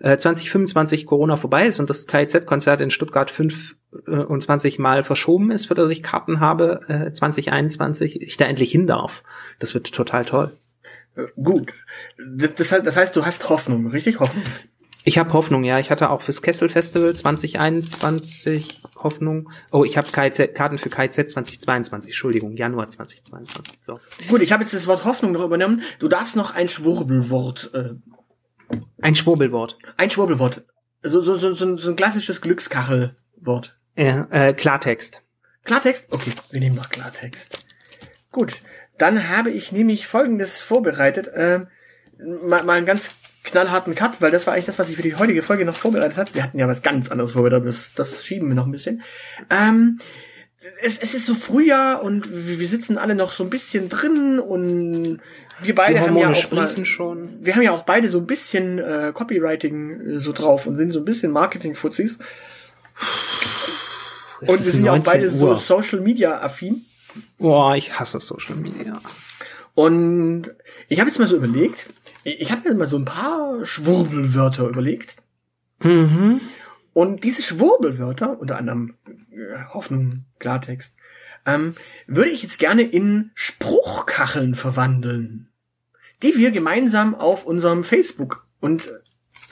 [0.00, 5.74] 2025 äh, Corona vorbei ist und das KIZ-Konzert in Stuttgart 25 Mal verschoben ist, für
[5.74, 9.22] das ich Karten habe, äh, 2021, ich da endlich hin darf.
[9.58, 10.52] Das wird total toll.
[11.16, 11.72] Äh, gut.
[12.18, 14.20] Das, das heißt, du hast Hoffnung, richtig?
[14.20, 14.44] Hoffnung.
[15.08, 15.78] Ich habe Hoffnung, ja.
[15.78, 19.50] Ich hatte auch fürs Kessel Festival 2021 Hoffnung.
[19.70, 23.78] Oh, ich habe Karten für KZ 2022, Entschuldigung, Januar 2022.
[23.78, 24.00] So.
[24.28, 25.82] Gut, ich habe jetzt das Wort Hoffnung noch übernommen.
[26.00, 27.90] Du darfst noch ein Schwurbelwort äh,
[29.00, 29.78] ein Schwurbelwort.
[29.96, 30.64] Ein Schwurbelwort.
[31.02, 33.78] So, so, so, so, so ein klassisches Glückskachelwort.
[33.96, 35.22] Ja, äh, Klartext.
[35.64, 36.06] Klartext?
[36.10, 37.64] Okay, wir nehmen noch Klartext.
[38.30, 38.60] Gut,
[38.98, 41.30] dann habe ich nämlich Folgendes vorbereitet.
[41.34, 41.68] Ähm,
[42.18, 43.10] mal, mal einen ganz
[43.44, 46.16] knallharten Cut, weil das war eigentlich das, was ich für die heutige Folge noch vorbereitet
[46.16, 46.34] habe.
[46.34, 49.02] Wir hatten ja was ganz anderes vorbereitet, das, das schieben wir noch ein bisschen.
[49.50, 50.00] Ähm,
[50.82, 55.20] es, es ist so Frühjahr und wir sitzen alle noch so ein bisschen drin und
[55.60, 57.44] wir beide haben ja auch mal, schon.
[57.44, 60.90] Wir haben ja auch beide so ein bisschen äh, Copywriting äh, so drauf und sind
[60.90, 62.18] so ein bisschen Marketing-Fuzis.
[64.40, 65.32] Und wir sind ja auch beide Uhr.
[65.32, 66.84] so Social Media affin.
[67.38, 69.00] Boah, ich hasse Social Media.
[69.74, 70.50] Und
[70.88, 71.86] ich habe jetzt mal so überlegt,
[72.24, 75.16] ich habe mir mal so ein paar Schwurbelwörter überlegt.
[75.82, 76.40] Mhm.
[76.92, 80.94] Und diese Schwurbelwörter, unter anderem äh, Hoffnung, Klartext,
[81.46, 81.74] ähm,
[82.06, 85.48] würde ich jetzt gerne in Spruchkacheln verwandeln,
[86.22, 88.90] die wir gemeinsam auf unserem Facebook und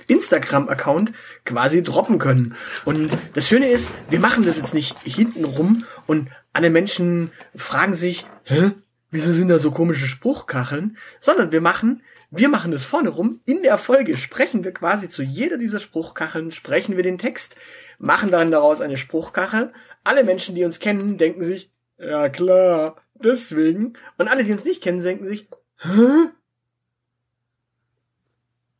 [0.07, 1.13] Instagram-Account
[1.47, 2.57] quasi droppen können.
[2.85, 7.95] Und das Schöne ist, wir machen das jetzt nicht hinten rum und alle Menschen fragen
[7.95, 8.73] sich, hä,
[9.11, 10.99] wieso sind da so komische Spruchkacheln?
[11.21, 12.03] Sondern wir machen
[12.37, 13.41] wir machen es vorne rum.
[13.45, 17.55] In der Folge sprechen wir quasi zu jeder dieser Spruchkacheln, sprechen wir den Text,
[17.99, 19.73] machen dann daraus eine Spruchkachel.
[20.03, 23.95] Alle Menschen, die uns kennen, denken sich, ja klar, deswegen.
[24.19, 26.31] Und alle, die uns nicht kennen, denken sich, hä?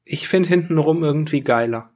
[0.05, 1.95] Ich finde hintenrum irgendwie geiler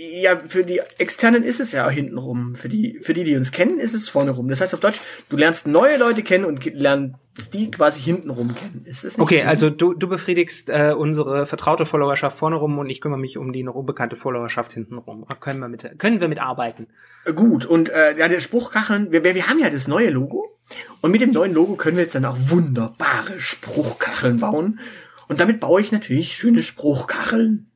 [0.00, 2.54] ja, für die Externen ist es ja hintenrum.
[2.54, 4.48] Für die, für die, die uns kennen, ist es vorne rum.
[4.48, 7.16] Das heißt auf Deutsch, du lernst neue Leute kennen und lernst
[7.48, 8.82] die quasi hintenrum kennen.
[8.84, 12.90] Ist das nicht okay, also du, du befriedigst äh, unsere vertraute Followerschaft vorne rum und
[12.90, 15.24] ich kümmere mich um die noch unbekannte Followerschaft hintenrum.
[15.40, 16.88] Können wir mit, können wir mit arbeiten?
[17.24, 20.58] Äh, gut, und äh, ja, der Spruchkacheln, wir, wir haben ja das neue Logo.
[21.00, 24.80] Und mit dem neuen Logo können wir jetzt dann auch wunderbare Spruchkacheln bauen.
[25.28, 27.70] Und damit baue ich natürlich schöne Spruchkacheln.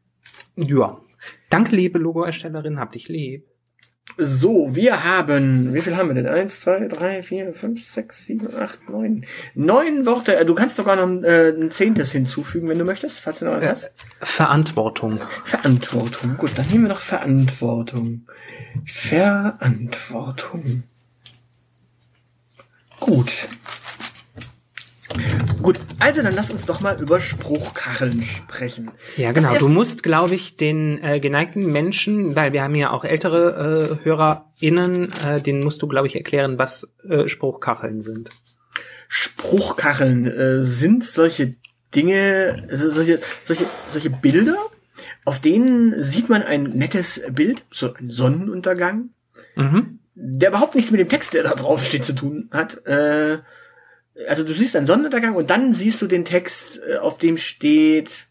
[0.57, 1.01] Ja,
[1.55, 3.47] Danke, liebe Logo-Erstellerin, hab dich lieb.
[4.17, 6.29] So, wir haben, wie viel haben wir denn?
[6.29, 9.27] Eins, zwei, drei, vier, fünf, sechs, sieben, acht, neun.
[9.55, 10.37] Neun Worte.
[10.37, 13.57] Äh, du kannst sogar noch äh, ein zehntes hinzufügen, wenn du möchtest, falls du noch
[13.57, 13.93] was hast.
[14.21, 15.19] Verantwortung.
[15.45, 16.37] Verantwortung.
[16.37, 18.27] Gut, dann nehmen wir noch Verantwortung.
[18.87, 20.85] Verantwortung.
[23.01, 23.33] Gut.
[25.65, 28.91] Gut, also dann lass uns doch mal über Spruchkacheln sprechen.
[29.17, 29.57] Ja, genau.
[29.57, 34.05] Du musst, glaube ich, den äh, geneigten Menschen, weil wir haben ja auch ältere äh,
[34.05, 38.29] HörerInnen, äh, denen musst du, glaube ich, erklären, was äh, Spruchkacheln sind.
[39.09, 41.55] Spruchkacheln äh, sind solche
[41.95, 44.59] Dinge, also solche, solche, solche Bilder,
[45.25, 49.09] auf denen sieht man ein nettes Bild, so ein Sonnenuntergang,
[49.57, 50.01] mhm.
[50.15, 52.87] der überhaupt nichts mit dem Text, der da drauf steht, zu tun hat.
[52.87, 53.39] Äh,
[54.29, 58.29] also du siehst einen Sonnenuntergang und dann siehst du den Text, äh, auf dem steht,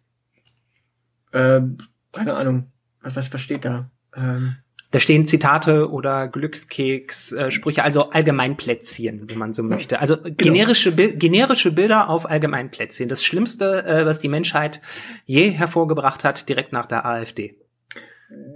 [1.33, 1.79] ähm,
[2.11, 3.89] keine Ahnung, was, was, steht da?
[4.15, 4.57] Ähm,
[4.91, 9.99] Da stehen Zitate oder Glückskeks, äh, Sprüche, also Allgemeinplätzchen, wenn man so möchte.
[9.99, 13.09] Also generische, Bi generische Bilder auf Allgemeinplätzchen.
[13.09, 14.81] Das Schlimmste, äh, was die Menschheit
[15.25, 17.57] je hervorgebracht hat, direkt nach der AfD.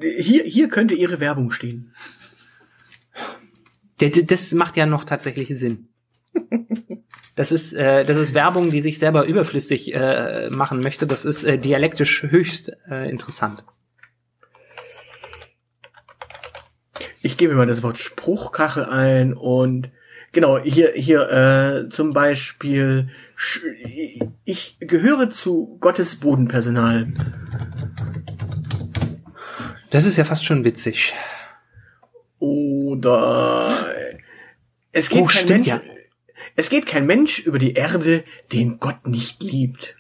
[0.01, 1.93] Hier, hier könnte ihre Werbung stehen.
[3.99, 5.89] Das macht ja noch tatsächlich Sinn.
[7.35, 11.05] Das ist, äh, das ist Werbung, die sich selber überflüssig äh, machen möchte.
[11.05, 13.63] Das ist äh, dialektisch höchst äh, interessant.
[17.21, 19.91] Ich gebe mal das Wort Spruchkachel ein und
[20.31, 23.09] genau, hier, hier äh, zum Beispiel,
[24.43, 27.13] ich gehöre zu Gottes Bodenpersonal.
[29.91, 31.13] Das ist ja fast schon witzig.
[32.39, 33.93] Oder
[34.91, 35.81] es geht Oh, kein stimmt Mensch, ja.
[36.57, 39.95] Es geht kein Mensch über die Erde, den Gott nicht liebt.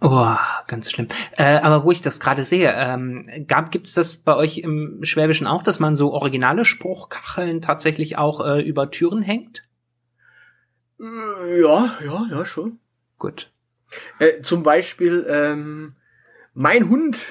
[0.00, 0.36] Oh,
[0.66, 1.08] ganz schlimm.
[1.36, 5.46] Äh, aber wo ich das gerade sehe, ähm, gab gibt's das bei euch im Schwäbischen
[5.46, 9.64] auch, dass man so originale Spruchkacheln tatsächlich auch äh, über Türen hängt?
[10.98, 12.80] Ja, ja, ja, schon.
[13.18, 13.50] Gut.
[14.18, 15.94] Äh, zum Beispiel, ähm,
[16.54, 17.24] mein Hund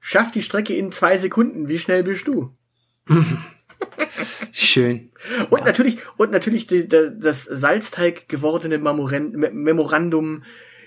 [0.00, 1.68] schafft die Strecke in zwei Sekunden.
[1.68, 2.54] Wie schnell bist du?
[4.52, 5.10] Schön.
[5.50, 10.42] Und natürlich, und natürlich die, die, das Salzteig gewordene Memorandum.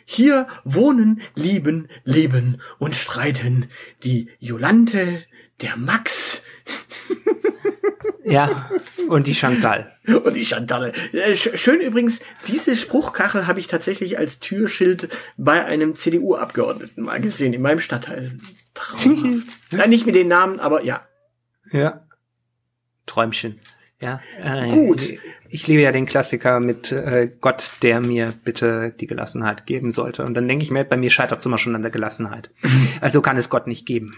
[0.09, 3.69] Hier wohnen, lieben, leben und streiten
[4.03, 5.23] die Jolante,
[5.61, 6.41] der Max
[8.23, 8.69] Ja.
[9.07, 9.93] Und die Chantal.
[10.05, 10.91] und die Chantalle.
[11.13, 17.21] Äh, sch- Schön übrigens, diese Spruchkachel habe ich tatsächlich als Türschild bei einem CDU-Abgeordneten mal
[17.21, 18.37] gesehen, in meinem Stadtteil.
[18.73, 19.47] Traumhaft.
[19.71, 21.05] Nein, nicht mit den Namen, aber ja.
[21.71, 22.06] Ja.
[23.07, 23.59] Träumchen.
[23.99, 24.21] Ja.
[24.43, 25.01] Äh, Gut.
[25.49, 30.23] Ich liebe ja den Klassiker mit äh, Gott, der mir bitte die Gelassenheit geben sollte.
[30.23, 32.51] Und dann denke ich mir, bei mir scheitert es immer schon an der Gelassenheit.
[33.01, 34.11] Also kann es Gott nicht geben.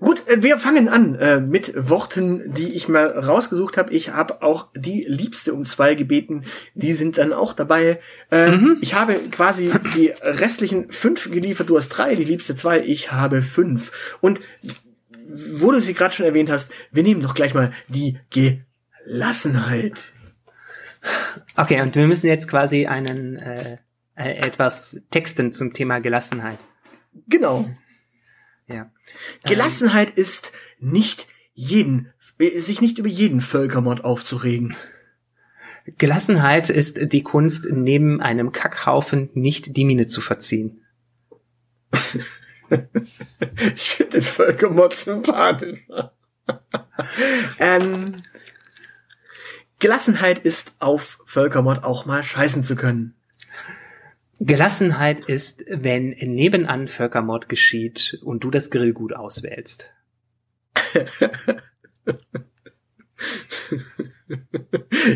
[0.00, 3.92] Gut, äh, wir fangen an äh, mit Worten, die ich mal rausgesucht habe.
[3.92, 6.44] Ich habe auch die Liebste um zwei gebeten.
[6.74, 8.00] Die sind dann auch dabei.
[8.30, 11.70] Äh, Ich habe quasi die restlichen fünf geliefert.
[11.70, 12.80] Du hast drei, die Liebste zwei.
[12.80, 14.16] Ich habe fünf.
[14.20, 14.40] Und
[15.28, 20.00] wo du sie gerade schon erwähnt hast, wir nehmen doch gleich mal die Gelassenheit.
[21.56, 23.78] Okay, und wir müssen jetzt quasi einen äh,
[24.16, 26.58] äh, etwas texten zum Thema Gelassenheit.
[27.28, 27.68] Genau.
[28.66, 28.90] Ja.
[29.44, 34.76] Gelassenheit ist nicht jeden, äh, sich nicht über jeden Völkermord aufzuregen.
[35.96, 40.82] Gelassenheit ist die Kunst, neben einem Kackhaufen nicht die Miene zu verziehen.
[43.74, 45.80] Ich finde den Völkermord sympathisch.
[47.58, 48.16] ähm,
[49.78, 53.14] Gelassenheit ist auf Völkermord auch mal scheißen zu können.
[54.40, 59.90] Gelassenheit ist, wenn nebenan Völkermord geschieht und du das Grillgut auswählst.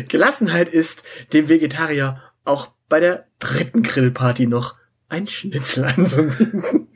[0.09, 4.75] Gelassenheit ist, dem Vegetarier auch bei der dritten Grillparty noch
[5.07, 6.89] ein Schnitzel anzubieten.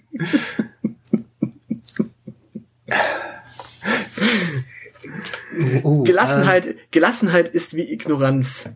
[5.83, 8.69] Uh, Gelassenheit, Gelassenheit ist wie Ignoranz.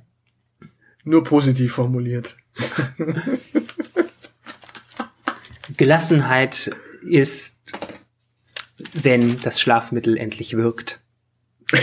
[1.03, 2.37] Nur positiv formuliert.
[2.97, 3.37] Äh,
[5.77, 7.57] Gelassenheit ist,
[8.93, 11.01] wenn das Schlafmittel endlich wirkt.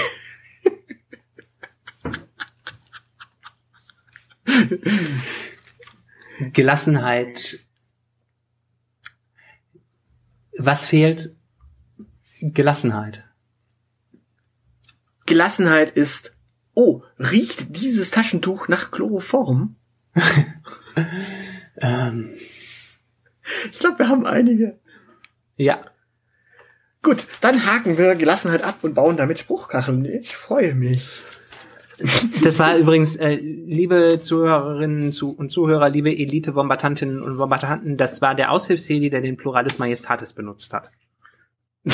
[6.53, 7.61] Gelassenheit.
[10.59, 11.35] Was fehlt?
[12.41, 13.25] Gelassenheit.
[15.27, 16.33] Gelassenheit ist,
[16.75, 19.77] oh, riecht dieses Taschentuch nach Chloroform?
[21.81, 22.35] Ähm,
[23.71, 24.81] Ich glaube, wir haben einige.
[25.57, 25.81] ja.
[27.03, 30.05] Gut, dann haken wir Gelassenheit ab und bauen damit Spruchkacheln.
[30.05, 31.09] Ich freue mich.
[32.43, 38.35] Das war übrigens, äh, liebe Zuhörerinnen zu, und Zuhörer, liebe Elite-Bombardantinnen und Bombardanten, das war
[38.35, 40.91] der Aushilfsheli, der den Pluralis Majestatis benutzt hat.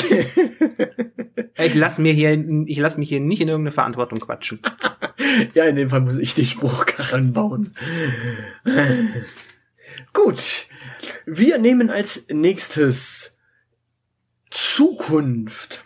[1.57, 2.33] Ich lass mir hier,
[2.67, 4.59] ich lass mich hier nicht in irgendeine Verantwortung quatschen.
[5.53, 7.71] Ja, in dem Fall muss ich die Spruchkacheln bauen.
[10.11, 10.67] Gut,
[11.25, 13.33] wir nehmen als nächstes
[14.51, 15.84] Zukunft.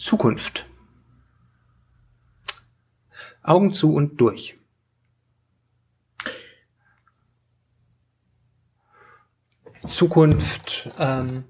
[0.00, 0.66] Zukunft.
[3.42, 4.58] Augen zu und durch.
[9.86, 10.90] Zukunft.
[10.98, 11.44] Ähm,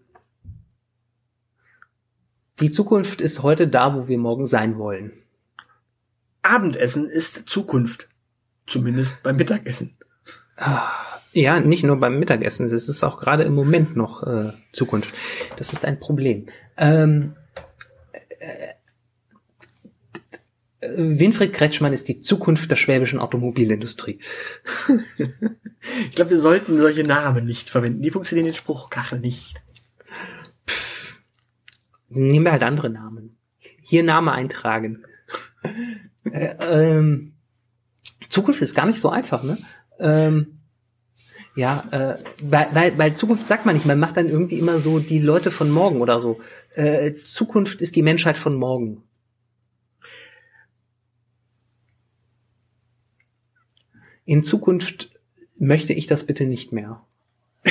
[2.58, 5.12] die Zukunft ist heute da, wo wir morgen sein wollen.
[6.42, 8.08] Abendessen ist Zukunft.
[8.66, 9.96] Zumindest beim Mittagessen.
[11.32, 15.14] Ja, nicht nur beim Mittagessen, es ist auch gerade im Moment noch äh, Zukunft.
[15.56, 16.46] Das ist ein Problem.
[16.76, 17.36] Ähm,
[18.12, 18.74] äh, äh,
[20.82, 24.18] Winfried Kretschmann ist die Zukunft der schwäbischen Automobilindustrie.
[25.18, 28.02] ich glaube, wir sollten solche Namen nicht verwenden.
[28.02, 29.56] Die funktionieren in Spruchkachel nicht.
[32.08, 33.36] Nehmen wir halt andere Namen.
[33.82, 35.04] Hier Name eintragen.
[36.24, 37.34] äh, ähm,
[38.30, 39.58] Zukunft ist gar nicht so einfach, ne?
[39.98, 40.60] Ähm,
[41.56, 44.98] ja, äh, weil, weil, weil Zukunft sagt man nicht, man macht dann irgendwie immer so
[44.98, 46.40] die Leute von morgen oder so.
[46.74, 49.02] Äh, Zukunft ist die Menschheit von morgen.
[54.24, 55.10] In Zukunft
[55.58, 57.04] möchte ich das bitte nicht mehr.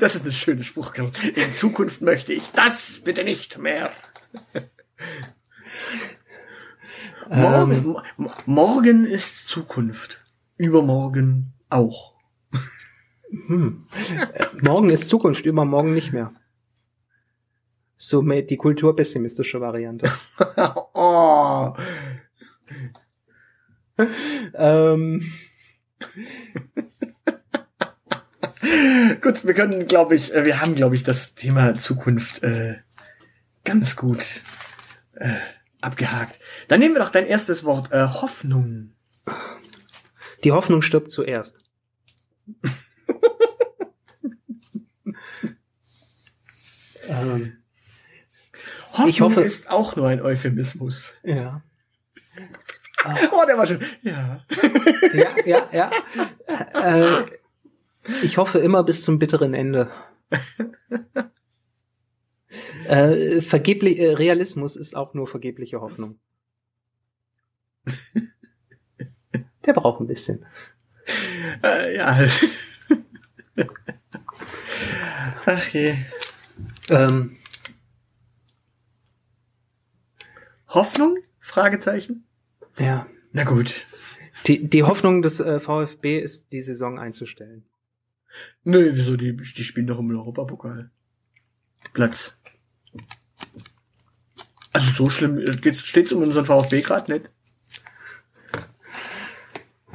[0.00, 0.94] das ist ein schöner Spruch.
[0.94, 3.90] In Zukunft möchte ich das bitte nicht mehr.
[7.28, 10.24] morgen, ähm, morgen ist Zukunft.
[10.56, 12.14] Übermorgen auch.
[13.30, 13.86] Hm.
[14.60, 16.32] Morgen ist Zukunft, übermorgen nicht mehr.
[17.96, 20.10] So die kulturpessimistische Variante.
[20.94, 21.74] oh.
[24.54, 25.22] Ähm.
[29.20, 32.76] gut, wir können, glaube ich, äh, wir haben, glaube ich, das Thema Zukunft äh,
[33.64, 34.24] ganz gut
[35.14, 35.36] äh,
[35.80, 36.38] abgehakt.
[36.68, 38.94] Dann nehmen wir doch dein erstes Wort, äh, Hoffnung.
[40.44, 41.60] Die Hoffnung stirbt zuerst.
[47.08, 47.58] ähm,
[48.92, 51.14] Hoffnung ich hoffe, ist auch nur ein Euphemismus.
[51.22, 51.62] Ja.
[53.32, 53.80] Oh, der war schon.
[54.02, 54.44] Ja.
[55.12, 55.90] Ja, ja, ja.
[56.74, 57.24] Äh,
[58.22, 59.90] ich hoffe immer bis zum bitteren Ende.
[62.86, 66.18] Äh, vergeblich, äh, Realismus ist auch nur vergebliche Hoffnung.
[69.66, 70.46] Der braucht ein bisschen.
[71.62, 72.26] Äh, ja.
[75.46, 75.96] Ach je.
[76.88, 77.36] Ähm.
[80.68, 81.18] Hoffnung?
[81.40, 82.27] Fragezeichen?
[82.78, 83.06] Ja.
[83.32, 83.86] Na gut.
[84.46, 87.64] Die, die Hoffnung des äh, VfB ist, die Saison einzustellen.
[88.64, 89.16] Nö, wieso?
[89.16, 90.90] Die, die spielen doch im Europapokal.
[91.92, 92.34] Platz.
[94.72, 95.40] Also so schlimm
[95.74, 97.30] steht es um unseren VfB gerade nicht.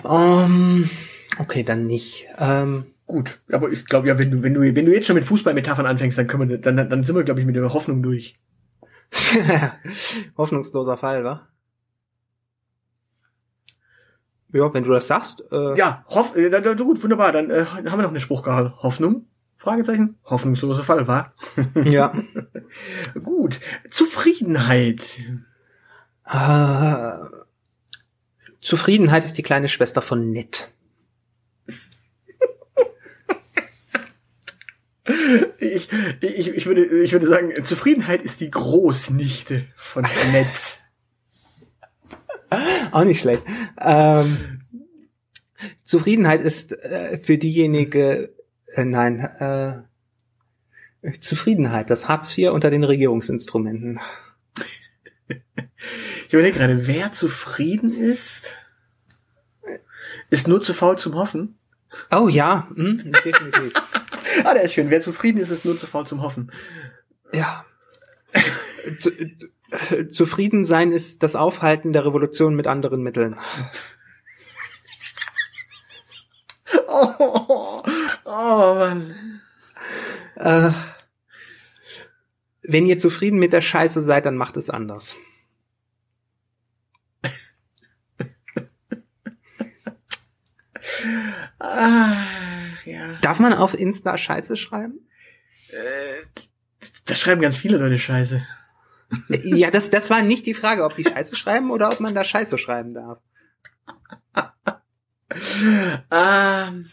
[0.03, 0.89] Um, ähm,
[1.39, 2.27] okay, dann nicht.
[2.37, 5.25] Ähm, Gut, aber ich glaube ja, wenn du, wenn du, wenn du jetzt schon mit
[5.25, 8.39] Fußballmetaphern anfängst, dann können wir, dann, dann sind wir, glaube ich, mit der Hoffnung durch.
[10.37, 11.47] Hoffnungsloser Fall, wa?
[14.53, 15.43] Ja, wenn du das sagst.
[15.51, 17.31] Äh ja, hoff, äh, gut, wunderbar.
[17.31, 18.75] Dann äh, haben wir noch eine Spruchkarte.
[18.77, 19.25] Hoffnung?
[19.57, 20.17] Fragezeichen.
[20.25, 21.33] Hoffnungsloser Fall, wa?
[21.83, 22.13] ja.
[23.23, 23.59] gut.
[23.89, 25.01] Zufriedenheit.
[26.25, 27.17] Äh,
[28.61, 30.69] Zufriedenheit ist die kleine Schwester von nett.
[35.57, 35.89] Ich,
[36.21, 40.82] ich, ich, würde, ich würde sagen, Zufriedenheit ist die Großnichte von nett.
[42.91, 43.43] Auch nicht schlecht.
[43.79, 44.61] Ähm,
[45.83, 48.33] Zufriedenheit ist äh, für diejenige,
[48.67, 49.83] äh, nein, äh,
[51.19, 53.99] Zufriedenheit, das Hartz IV unter den Regierungsinstrumenten.
[56.27, 58.55] Ich überlege gerade, wer zufrieden ist,
[60.31, 61.59] ist nur zu faul zum Hoffen.
[62.09, 63.73] Oh ja, hm, definitiv.
[64.43, 64.89] ah, der ist schön.
[64.89, 66.51] Wer zufrieden ist, ist nur zu faul zum Hoffen.
[67.31, 67.65] Ja.
[69.73, 73.37] Zu, zufrieden sein ist das Aufhalten der Revolution mit anderen Mitteln.
[76.87, 77.83] oh, oh,
[78.25, 79.41] oh Mann.
[80.35, 80.71] Äh,
[82.63, 85.15] wenn ihr zufrieden mit der Scheiße seid, dann macht es anders.
[91.59, 92.15] ah,
[92.85, 93.13] ja.
[93.21, 95.07] Darf man auf Insta Scheiße schreiben?
[95.69, 96.25] Äh,
[97.05, 98.45] da schreiben ganz viele Leute Scheiße.
[99.43, 102.23] Ja, das, das war nicht die Frage, ob die Scheiße schreiben oder ob man da
[102.23, 103.19] Scheiße schreiben darf.
[106.11, 106.89] ähm.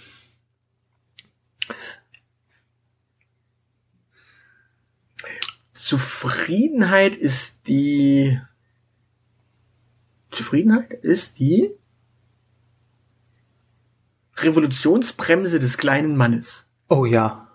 [5.73, 8.41] Zufriedenheit ist die
[10.31, 11.71] Zufriedenheit ist die
[14.37, 16.67] Revolutionsbremse des kleinen Mannes.
[16.89, 17.50] Oh ja.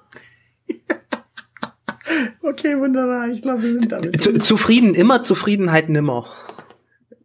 [2.48, 3.28] Okay, wunderbar.
[3.30, 4.22] Ich glaube, wir sind damit.
[4.22, 6.28] Zu, zufrieden immer, Zufriedenheit nimmer.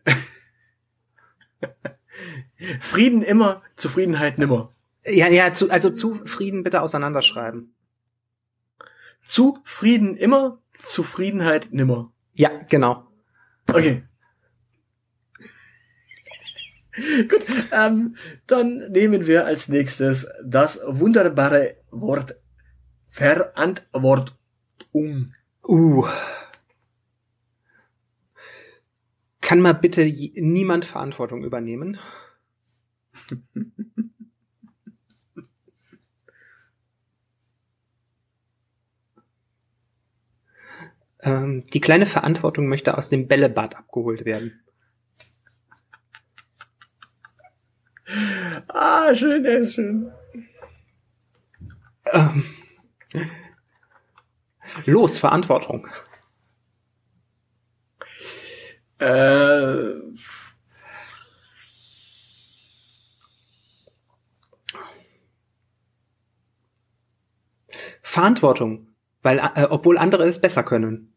[2.81, 4.73] Frieden immer, Zufriedenheit nimmer.
[5.05, 7.75] Ja, ja, zu, also zufrieden bitte auseinanderschreiben.
[9.27, 12.13] Zufrieden immer, Zufriedenheit nimmer.
[12.35, 13.07] Ja, genau.
[13.69, 14.03] Okay.
[17.29, 18.17] Gut, ähm,
[18.47, 22.37] dann nehmen wir als nächstes das wunderbare Wort
[23.09, 24.40] Verantwortung.
[24.93, 26.07] Uh.
[29.41, 31.99] Kann mal bitte niemand Verantwortung übernehmen?
[41.23, 44.61] ähm, die kleine Verantwortung möchte aus dem Bällebad abgeholt werden.
[48.69, 50.11] Ah, schön, der ist schön.
[52.13, 52.45] Ähm,
[54.87, 55.87] los, Verantwortung.
[58.99, 59.95] Äh,
[68.03, 68.89] Verantwortung,
[69.23, 71.15] weil äh, obwohl andere es besser können.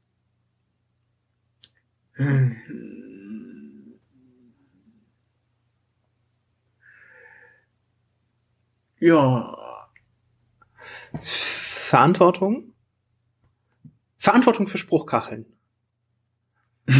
[8.99, 9.89] Ja.
[11.21, 12.72] Verantwortung?
[14.23, 15.45] Verantwortung für Spruchkacheln.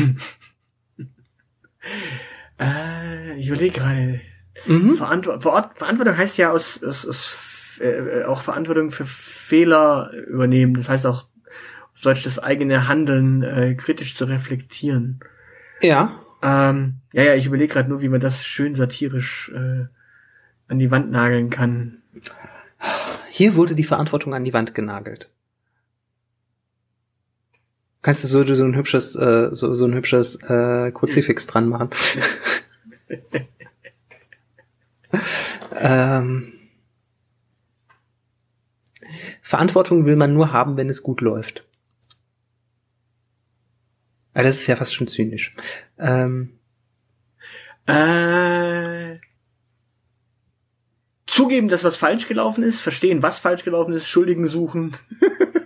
[2.60, 4.20] äh, ich überlege gerade.
[4.66, 4.96] Mhm.
[4.96, 7.34] Verantwort Verantwortung heißt ja aus, aus, aus
[7.80, 10.74] äh, auch Verantwortung für Fehler übernehmen.
[10.74, 11.28] Das heißt auch
[11.94, 15.22] auf Deutsch das eigene Handeln äh, kritisch zu reflektieren.
[15.80, 16.20] Ja.
[16.42, 19.86] Ähm, ja, ja, ich überlege gerade nur, wie man das schön satirisch äh,
[20.68, 22.02] an die Wand nageln kann.
[23.30, 25.30] Hier wurde die Verantwortung an die Wand genagelt.
[28.04, 31.90] Kannst du so, so ein hübsches, äh, so, so ein hübsches äh, Kruzifix dran machen?
[35.74, 36.54] ähm,
[39.42, 41.66] Verantwortung will man nur haben, wenn es gut läuft.
[44.34, 45.56] Aber das ist ja fast schon zynisch.
[45.98, 46.60] Ähm,
[47.86, 49.18] äh,
[51.26, 54.98] zugeben, dass was falsch gelaufen ist, verstehen, was falsch gelaufen ist, Schuldigen suchen.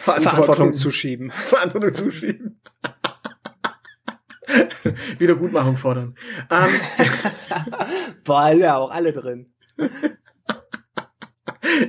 [0.00, 1.30] Verantwortung, Verantwortung zuschieben.
[1.46, 2.60] Verantwortung zuschieben.
[5.18, 6.16] Wiedergutmachung fordern.
[6.50, 6.70] Ähm,
[8.24, 9.52] Boah, ja auch alle drin.
[9.76, 9.90] ja,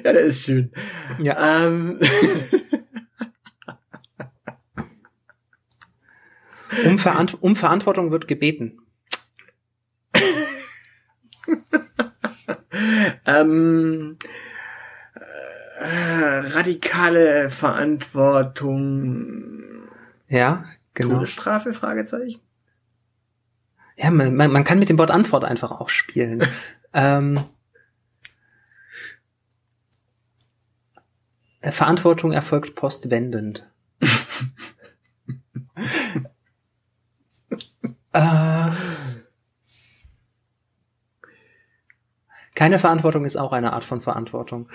[0.04, 0.74] der ist schön.
[1.20, 1.66] Ja.
[1.66, 2.02] Ähm,
[6.86, 8.82] um, Verant um Verantwortung wird gebeten.
[13.26, 14.51] ähm, äh,
[15.84, 19.90] radikale Verantwortung.
[20.28, 21.16] Ja, genau.
[21.16, 21.74] Todesstrafe?
[21.74, 22.40] Fragezeichen.
[23.98, 26.44] Ja, man, man, man kann mit dem Wort Antwort einfach auch spielen.
[26.94, 27.44] ähm,
[31.62, 33.70] Verantwortung erfolgt postwendend.
[38.14, 38.72] äh,
[42.56, 44.70] keine Verantwortung ist auch eine Art von Verantwortung.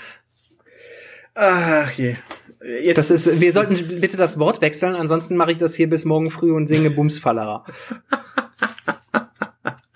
[1.36, 2.16] Ach je.
[2.64, 6.06] Jetzt das ist, wir sollten bitte das Wort wechseln, ansonsten mache ich das hier bis
[6.06, 7.64] morgen früh und singe Bumsfallerer.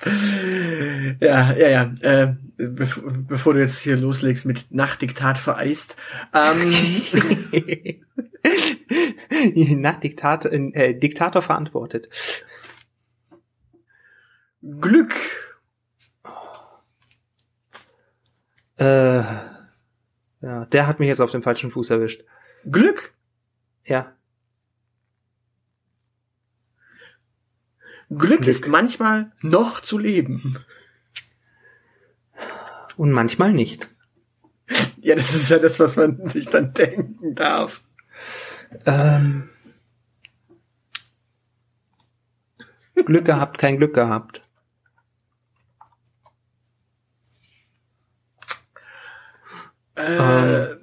[1.21, 1.93] ja, ja, ja.
[2.03, 5.97] Äh, bev bevor du jetzt hier loslegst mit Nachtdiktat vereist.
[6.35, 6.75] Ähm,
[9.81, 12.09] Nach Diktat, äh, Diktator verantwortet.
[14.61, 15.15] Glück.
[18.77, 19.23] Äh,
[20.41, 22.25] ja, der hat mich jetzt auf dem falschen Fuß erwischt.
[22.71, 23.13] Glück?
[23.85, 24.13] Ja.
[28.09, 30.59] Glück, Glück ist manchmal noch zu leben.
[32.97, 33.89] Und manchmal nicht.
[35.01, 37.83] Ja, das ist ja das, was man sich dann denken darf.
[38.87, 39.49] Ähm,
[42.95, 44.43] Glück gehabt, kein Glück gehabt.
[50.01, 50.81] Äh, ähm,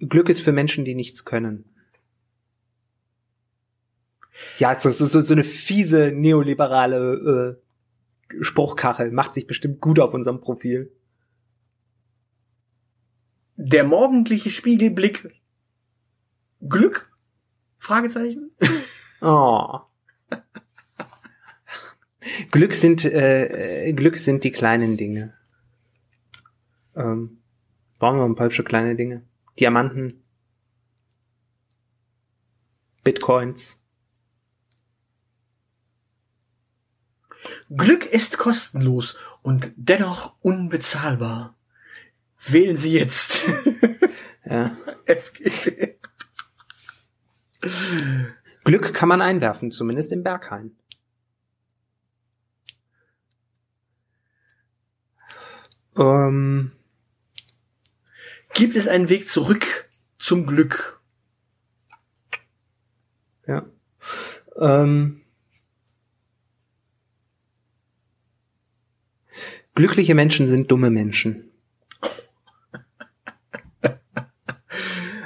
[0.00, 1.64] Glück ist für Menschen, die nichts können.
[4.58, 7.58] Ja, so, so, so eine fiese neoliberale
[8.30, 10.92] äh, Spruchkachel macht sich bestimmt gut auf unserem Profil.
[13.56, 15.40] Der morgendliche Spiegelblick.
[16.68, 17.10] Glück?
[17.78, 18.50] Fragezeichen.
[19.24, 19.78] Oh.
[22.52, 25.34] Glück sind äh, Glück sind die kleinen Dinge.
[26.94, 27.38] Ähm,
[27.98, 29.22] brauchen wir ein paar hübsche kleine Dinge.
[29.58, 30.22] Diamanten,
[33.02, 33.80] Bitcoins.
[37.70, 41.56] Glück ist kostenlos und dennoch unbezahlbar.
[42.46, 43.40] Wählen Sie jetzt.
[44.44, 44.76] Ja.
[45.06, 45.94] FGB.
[48.64, 50.76] Glück kann man einwerfen, zumindest im Berghain.
[55.96, 56.72] Ähm,
[58.54, 59.88] Gibt es einen Weg zurück
[60.18, 61.02] zum Glück?
[63.46, 63.64] ja.
[64.58, 65.22] Ähm,
[69.74, 71.50] glückliche Menschen sind dumme Menschen.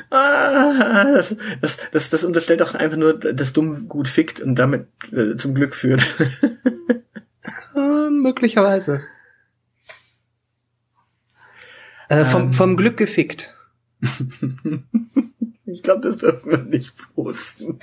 [0.08, 4.86] Ah, das, das, das, das unterstellt doch einfach nur, dass dumm gut fickt und damit
[5.12, 6.02] äh, zum Glück führt.
[7.76, 9.02] Äh, möglicherweise.
[12.08, 12.52] Äh, vom, Ähm.
[12.52, 13.54] vom Glück gefickt.
[15.66, 17.78] ich glaube, das dürfen wir nicht posten.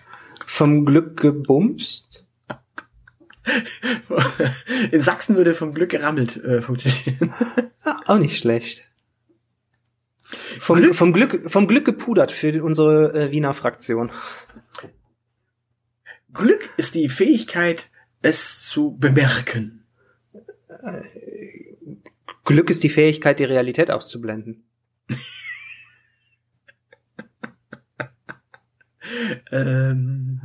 [0.45, 2.25] Vom Glück gebumst.
[4.91, 7.33] In Sachsen würde vom Glück gerammelt äh, funktionieren.
[7.85, 8.85] Ja, auch nicht schlecht.
[10.59, 10.95] Vom Glück?
[10.95, 14.11] Vom Glück, vom Glück gepudert für unsere äh, Wiener Fraktion.
[16.33, 17.89] Glück ist die Fähigkeit,
[18.21, 19.83] es zu bemerken.
[22.45, 24.65] Glück ist die Fähigkeit, die Realität auszublenden.
[29.51, 30.41] Ähm,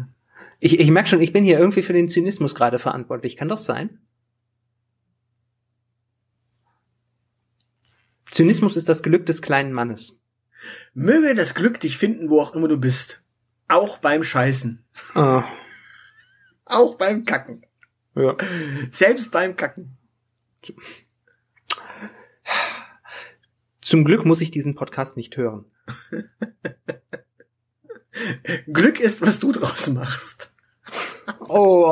[0.61, 3.37] Ich, ich merke schon, ich bin hier irgendwie für den Zynismus gerade verantwortlich.
[3.37, 4.01] Kann das sein?
[8.31, 10.19] Zynismus ist das Glück des kleinen Mannes.
[10.95, 13.23] möge das Glück dich finden, wo auch immer du bist.
[13.69, 14.85] Auch beim Scheißen.
[15.15, 15.45] Ah,
[16.65, 17.65] Auch beim Kacken.
[18.17, 18.37] ja.
[18.91, 19.97] Selbst beim Kacken.
[23.89, 25.65] Zum Glück muss ich diesen Podcast nicht hören.
[28.71, 30.51] Glück ist, was du draus machst.
[31.49, 31.91] Oh.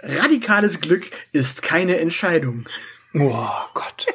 [0.00, 2.68] Radikales Glück ist keine Entscheidung.
[3.14, 4.06] oh Gott.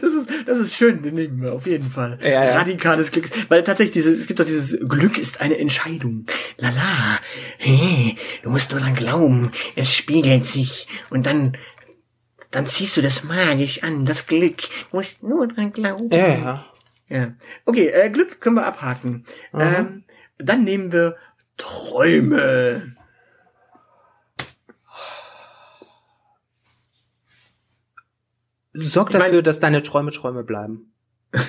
[0.00, 2.18] Das ist, das ist schön, den nehmen wir auf jeden Fall.
[2.22, 2.58] Ja, ja.
[2.58, 3.28] Radikales Glück.
[3.48, 6.26] Weil tatsächlich, dieses, es gibt doch dieses Glück ist eine Entscheidung.
[6.58, 7.18] Lala.
[7.58, 9.50] Hey, du musst nur dran glauben.
[9.74, 10.86] Es spiegelt sich.
[11.10, 11.56] Und dann,
[12.52, 14.58] dann ziehst du das magisch an, das Glück.
[14.90, 16.08] Du musst nur dran glauben.
[16.10, 16.64] Ja, ja.
[17.08, 17.32] Ja.
[17.66, 19.24] Okay, äh, Glück können wir abhaken.
[19.52, 20.04] Ähm,
[20.38, 21.16] dann nehmen wir
[21.58, 22.94] Träume.
[28.74, 30.92] Sorg Ich mein- dafür, dass deine Träume Träume bleiben.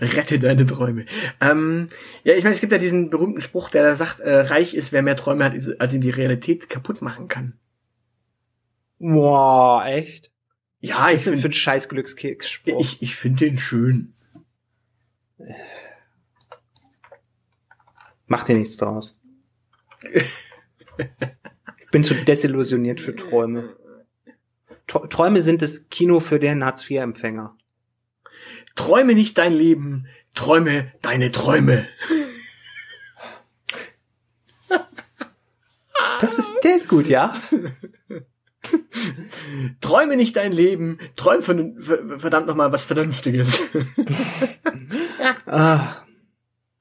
[0.00, 1.06] Rette deine Träume.
[1.40, 1.88] Ähm,
[2.24, 4.92] ja, ich meine, es gibt ja diesen berühmten Spruch, der da sagt, äh, reich ist,
[4.92, 7.54] wer mehr Träume hat, als ihm die Realität kaputt machen kann.
[8.98, 10.30] Boah, echt?
[10.80, 12.80] Ja, ich denn für finde ein scheiß Glückskeksspruch.
[12.80, 14.12] ich, ich find den schön.
[18.26, 19.16] Mach dir nichts draus.
[20.12, 23.76] ich bin zu desillusioniert für Träume.
[24.88, 27.56] Tr- Träume sind das Kino für den Hartz-IV-Empfänger.
[28.76, 31.88] Träume nicht dein Leben, träume deine Träume.
[36.20, 37.34] Das ist, der ist gut, ja?
[39.80, 43.62] Träume nicht dein Leben, träum von, ver- verdammt nochmal was Vernünftiges.
[45.46, 45.96] Ah,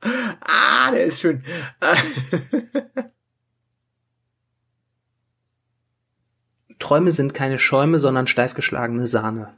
[0.01, 1.43] ah, der ist schön.
[6.79, 9.55] Träume sind keine Schäume, sondern steif geschlagene Sahne.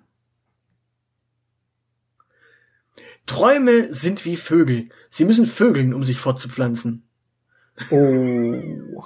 [3.26, 4.90] Träume sind wie Vögel.
[5.10, 7.04] Sie müssen vögeln, um sich fortzupflanzen.
[7.92, 9.04] Oh.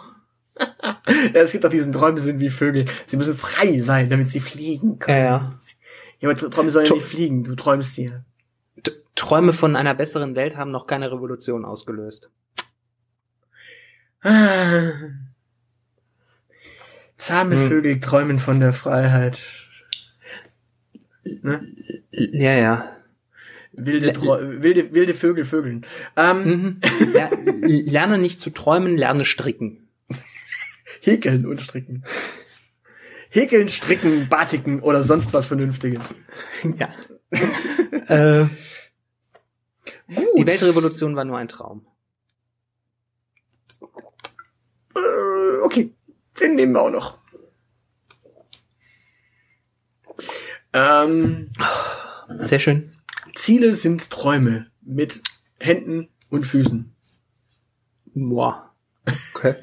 [1.34, 2.86] Ja, es gibt auch diesen Träume sind wie Vögel.
[3.08, 5.18] Sie müssen frei sein, damit sie fliegen Ja, können.
[5.26, 5.60] ja.
[6.20, 7.44] Ja, aber Träume sollen ja nicht fliegen.
[7.44, 8.24] Du träumst dir.
[9.16, 12.30] Träume von einer besseren Welt haben noch keine Revolution ausgelöst.
[14.22, 14.92] Ah.
[17.18, 17.68] Zahme Hm.
[17.68, 19.40] Vögel träumen von der Freiheit.
[21.24, 21.68] Ne?
[22.12, 22.98] Ja, ja.
[23.74, 25.86] Wilde, Träu- wilde, wilde Vögel vögeln.
[26.18, 26.80] Ähm, Mhm.
[27.14, 27.30] Ler
[27.62, 29.81] lerne nicht zu träumen, lerne stricken.
[31.02, 32.06] Häkeln und stricken.
[33.30, 36.04] Häkeln, stricken, batiken oder sonst was Vernünftiges.
[36.76, 36.94] Ja.
[38.08, 38.46] äh,
[40.08, 40.28] Gut.
[40.38, 41.88] die Weltrevolution war nur ein Traum.
[44.96, 45.94] Äh, okay,
[46.40, 47.18] den nehmen wir auch noch.
[50.74, 51.52] Ähm,
[52.44, 52.96] Sehr schön.
[53.36, 55.22] Ziele sind Träume mit
[55.60, 56.94] Händen und Füßen.
[58.14, 58.76] Boah.
[59.34, 59.56] Okay.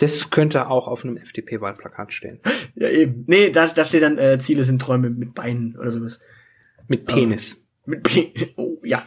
[0.00, 2.40] Das könnte auch auf einem FDP-Wahlplakat stehen.
[2.74, 3.24] Ja, eben.
[3.26, 6.20] Nee, da, da steht dann, äh, Ziele sind Träume mit Beinen oder sowas.
[6.88, 7.62] Mit Penis.
[7.84, 9.06] Mit P Oh, ja.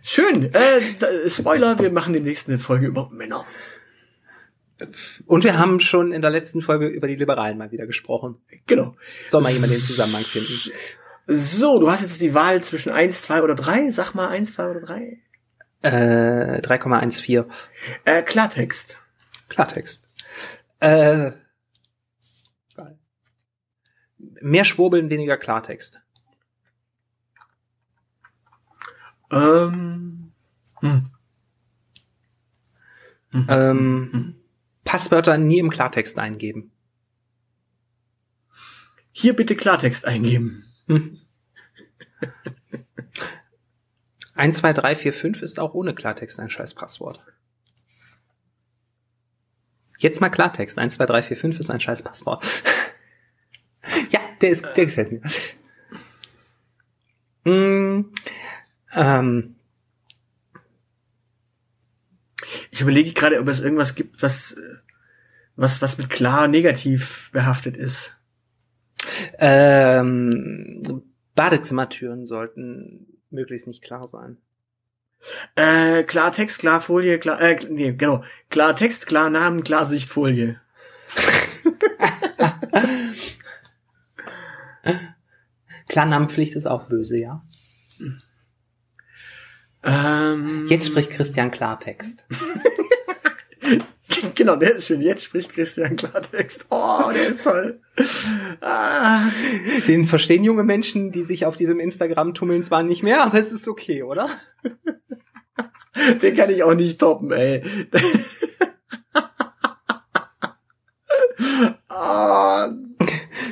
[0.00, 0.44] Schön.
[0.54, 3.46] Äh, da, Spoiler, wir machen demnächst eine Folge über Männer.
[5.26, 8.36] Und wir haben schon in der letzten Folge über die Liberalen mal wieder gesprochen.
[8.68, 8.94] Genau.
[9.28, 10.70] Soll mal jemand den Zusammenhang finden.
[11.26, 13.90] So, du hast jetzt die Wahl zwischen eins, zwei oder drei.
[13.90, 15.18] Sag mal eins, zwei oder drei.
[15.82, 17.46] Äh, 3,14.
[18.04, 18.98] Äh, Klartext.
[19.48, 20.07] Klartext.
[20.80, 21.32] Äh,
[22.76, 22.98] geil.
[24.18, 26.00] Mehr Schwurbeln, weniger Klartext.
[29.30, 30.32] Ähm.
[30.80, 31.10] Hm.
[33.32, 33.46] Mhm.
[33.48, 34.34] Ähm, Mhm.
[34.84, 36.70] Passwörter nie im Klartext eingeben.
[39.12, 40.64] Hier bitte Klartext eingeben.
[40.86, 41.20] Hm.
[44.34, 47.20] 1, 2, 3, 4, 5 ist auch ohne Klartext ein scheiß Passwort.
[49.98, 50.78] Jetzt mal Klartext.
[50.78, 52.44] 1, 2, 3, 4, 5 ist ein scheiß Passwort.
[54.10, 55.22] ja, der ist, der gefällt mir.
[57.44, 58.12] Hm,
[58.94, 59.56] ähm,
[62.70, 64.56] Ich überlege gerade, ob es irgendwas gibt, was,
[65.56, 68.16] was, was mit klar negativ behaftet ist.
[69.38, 71.02] ähm,
[71.34, 74.38] Badezimmertüren sollten möglichst nicht klar sein.
[75.56, 78.22] Äh, Klartext, Klarfolie, klar, äh, nee, genau.
[78.50, 80.60] Klartext, Klarnamen, Klarsichtfolie.
[85.88, 87.42] Klarnamenpflicht ist auch böse, ja.
[89.82, 92.26] Ähm, Jetzt spricht Christian Klartext.
[94.34, 95.00] genau, der ist schön.
[95.00, 96.66] Jetzt spricht Christian Klartext.
[96.70, 97.80] Oh, der ist toll.
[98.60, 99.30] Ah,
[99.86, 103.52] Den verstehen junge Menschen, die sich auf diesem Instagram tummeln, zwar nicht mehr, aber es
[103.52, 104.28] ist okay, oder?
[106.22, 107.62] den kann ich auch nicht toppen, ey.
[111.88, 112.68] Ah,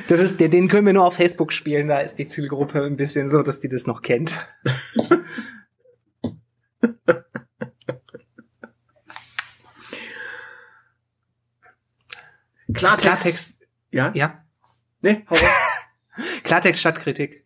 [0.07, 3.27] Das ist, den können wir nur auf Facebook spielen, da ist die Zielgruppe ein bisschen
[3.29, 4.35] so, dass die das noch kennt.
[12.73, 13.03] Klartext.
[13.03, 14.11] Klartext, Ja?
[14.13, 14.43] ja.
[15.01, 15.35] Nee, hau.
[16.43, 17.45] Klartext statt Kritik.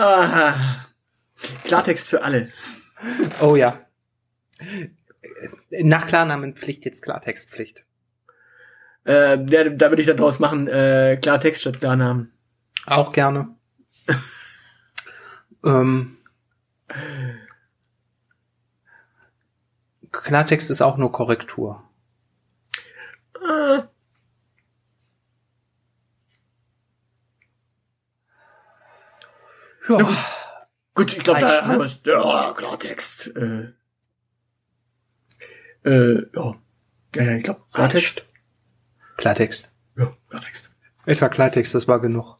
[0.00, 0.86] Ah.
[1.64, 2.50] Klartext für alle.
[3.42, 3.80] Oh ja.
[5.70, 7.84] Nach Klarnamenpflicht jetzt Klartextpflicht.
[9.04, 12.32] Äh, der, da würde ich dann draus machen, äh, Klartext statt Klarnamen.
[12.86, 13.54] Auch gerne.
[15.64, 16.16] ähm,
[20.12, 21.84] Klartext ist auch nur Korrektur.
[23.38, 23.82] Ah,
[29.98, 30.08] Ja.
[30.94, 31.90] gut, ich glaube, da haben ne?
[32.04, 33.32] wir Ja, Klartext.
[33.36, 33.72] Äh,
[35.84, 36.54] äh, ja.
[37.14, 38.22] Ja, ich glaube, Klartext.
[39.16, 39.72] Klartext.
[39.96, 40.70] Ja, Klartext.
[41.06, 42.38] Etwa Klartext, das war genug.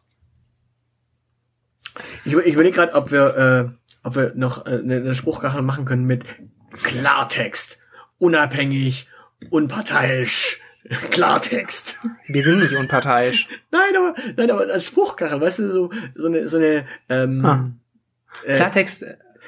[2.25, 5.85] Ich, ich überlege gerade, ob wir, äh, ob wir noch äh, eine, eine Spruchkachel machen
[5.85, 6.25] können mit
[6.83, 7.79] Klartext.
[8.19, 9.09] Unabhängig,
[9.51, 10.61] unparteiisch.
[11.11, 11.99] Klartext.
[12.27, 13.49] Wir sind nicht unparteiisch.
[13.71, 17.71] Nein, aber, nein, aber als Spruchkachel, weißt du, so, so eine, so eine, ähm, Ah.
[18.45, 19.05] äh, Klartext.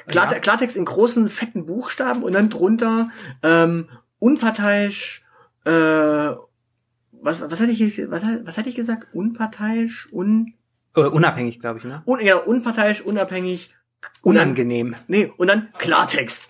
[0.07, 0.41] Klarte ja.
[0.41, 3.11] Klartext in großen, fetten Buchstaben und dann drunter,
[3.43, 3.89] ähm,
[4.19, 5.23] unparteiisch,
[5.65, 9.09] äh, was, was hatte ich, was, was hatte ich gesagt?
[9.13, 10.55] Unparteiisch, un,
[10.97, 12.03] Äh, unabhängig, glaube ich, ne?
[12.05, 13.75] un, ja, unparteiisch, unabhängig,
[14.23, 14.97] Unangenehm.
[15.07, 16.49] Nee, und dann Klartext.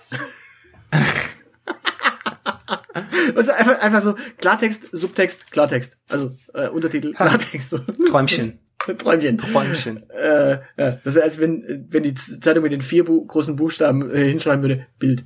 [3.34, 5.96] Was einfach, einfach so Klartext, Subtext, Klartext.
[6.08, 7.12] Also äh, Untertitel.
[7.12, 7.70] Klartext.
[8.08, 8.58] Träumchen.
[8.78, 9.38] Träumchen.
[9.38, 10.10] Träumchen.
[10.10, 14.10] Äh, ja, das wäre, als wenn, wenn die Zeitung mit den vier Bu großen Buchstaben
[14.10, 15.24] äh, hinschreiben würde, Bild.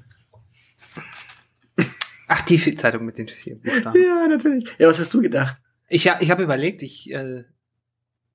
[2.29, 4.03] Ach, die Zeitung mit den vier Buchstaben.
[4.03, 4.69] Ja, natürlich.
[4.79, 5.57] Ja, was hast du gedacht?
[5.89, 7.45] Ich, ich habe überlegt, ich äh,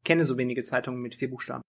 [0.03, 1.61] kenne so wenige Zeitungen mit vier Buchstaben.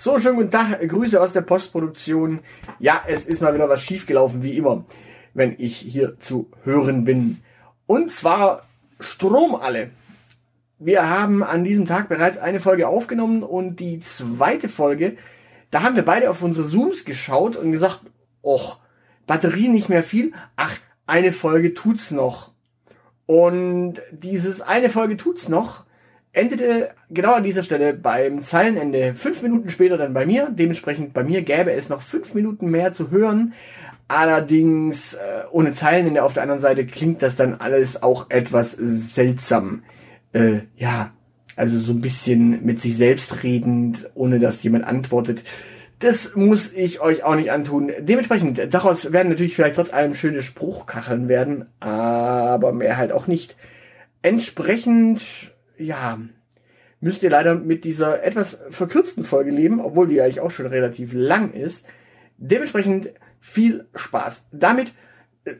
[0.00, 0.80] So, schönen guten Tag.
[0.88, 2.38] Grüße aus der Postproduktion.
[2.78, 4.84] Ja, es ist mal wieder was schiefgelaufen, wie immer,
[5.34, 7.38] wenn ich hier zu hören bin.
[7.88, 8.62] Und zwar
[9.00, 9.90] Strom alle.
[10.78, 15.16] Wir haben an diesem Tag bereits eine Folge aufgenommen und die zweite Folge,
[15.72, 18.02] da haben wir beide auf unsere Zooms geschaut und gesagt,
[18.40, 18.78] och,
[19.26, 20.32] Batterie nicht mehr viel.
[20.54, 20.76] Ach,
[21.08, 22.52] eine Folge tut's noch.
[23.26, 25.87] Und dieses eine Folge tut's noch
[26.38, 30.48] endete genau an dieser Stelle beim Zeilenende fünf Minuten später dann bei mir.
[30.50, 33.54] Dementsprechend bei mir gäbe es noch fünf Minuten mehr zu hören.
[34.06, 39.82] Allerdings äh, ohne Zeilenende auf der anderen Seite klingt das dann alles auch etwas seltsam.
[40.32, 41.12] Äh, ja,
[41.56, 45.42] also so ein bisschen mit sich selbst redend, ohne dass jemand antwortet.
[45.98, 47.90] Das muss ich euch auch nicht antun.
[47.98, 53.56] Dementsprechend, daraus werden natürlich vielleicht trotz allem schöne Spruchkacheln werden, aber mehr halt auch nicht.
[54.22, 55.22] Entsprechend,
[55.78, 56.18] ja,
[57.00, 61.12] müsst ihr leider mit dieser etwas verkürzten Folge leben, obwohl die eigentlich auch schon relativ
[61.12, 61.84] lang ist.
[62.36, 63.10] Dementsprechend
[63.40, 64.46] viel Spaß.
[64.52, 64.92] Damit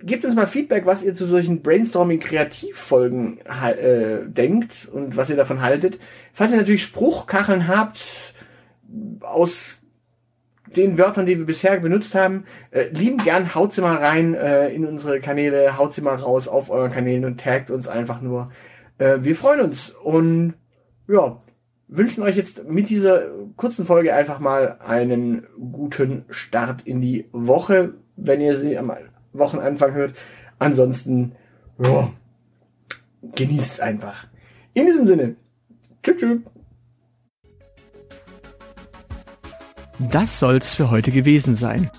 [0.02, 5.62] gebt uns mal Feedback, was ihr zu solchen Brainstorming-Kreativfolgen äh, denkt und was ihr davon
[5.62, 5.98] haltet.
[6.32, 8.04] Falls ihr natürlich Spruchkacheln habt
[9.20, 9.76] aus
[10.76, 14.68] den Wörtern, die wir bisher benutzt haben, äh, lieben gern haut sie mal rein äh,
[14.68, 18.50] in unsere Kanäle, haut sie mal raus auf euren Kanälen und taggt uns einfach nur.
[18.98, 20.54] Äh, wir freuen uns und
[21.08, 21.40] ja,
[21.88, 23.22] wünschen euch jetzt mit dieser
[23.56, 28.92] kurzen Folge einfach mal einen guten Start in die Woche, wenn ihr sie am
[29.32, 30.14] Wochenanfang hört.
[30.58, 31.32] Ansonsten,
[31.82, 32.10] ja,
[33.34, 34.26] genießt einfach.
[34.74, 35.36] In diesem Sinne,
[36.02, 36.16] tschüss.
[36.18, 36.40] tschüss.
[40.10, 41.90] Das soll's für heute gewesen sein.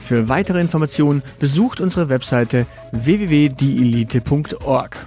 [0.00, 5.06] Für weitere Informationen besucht unsere Webseite www.dielite.org.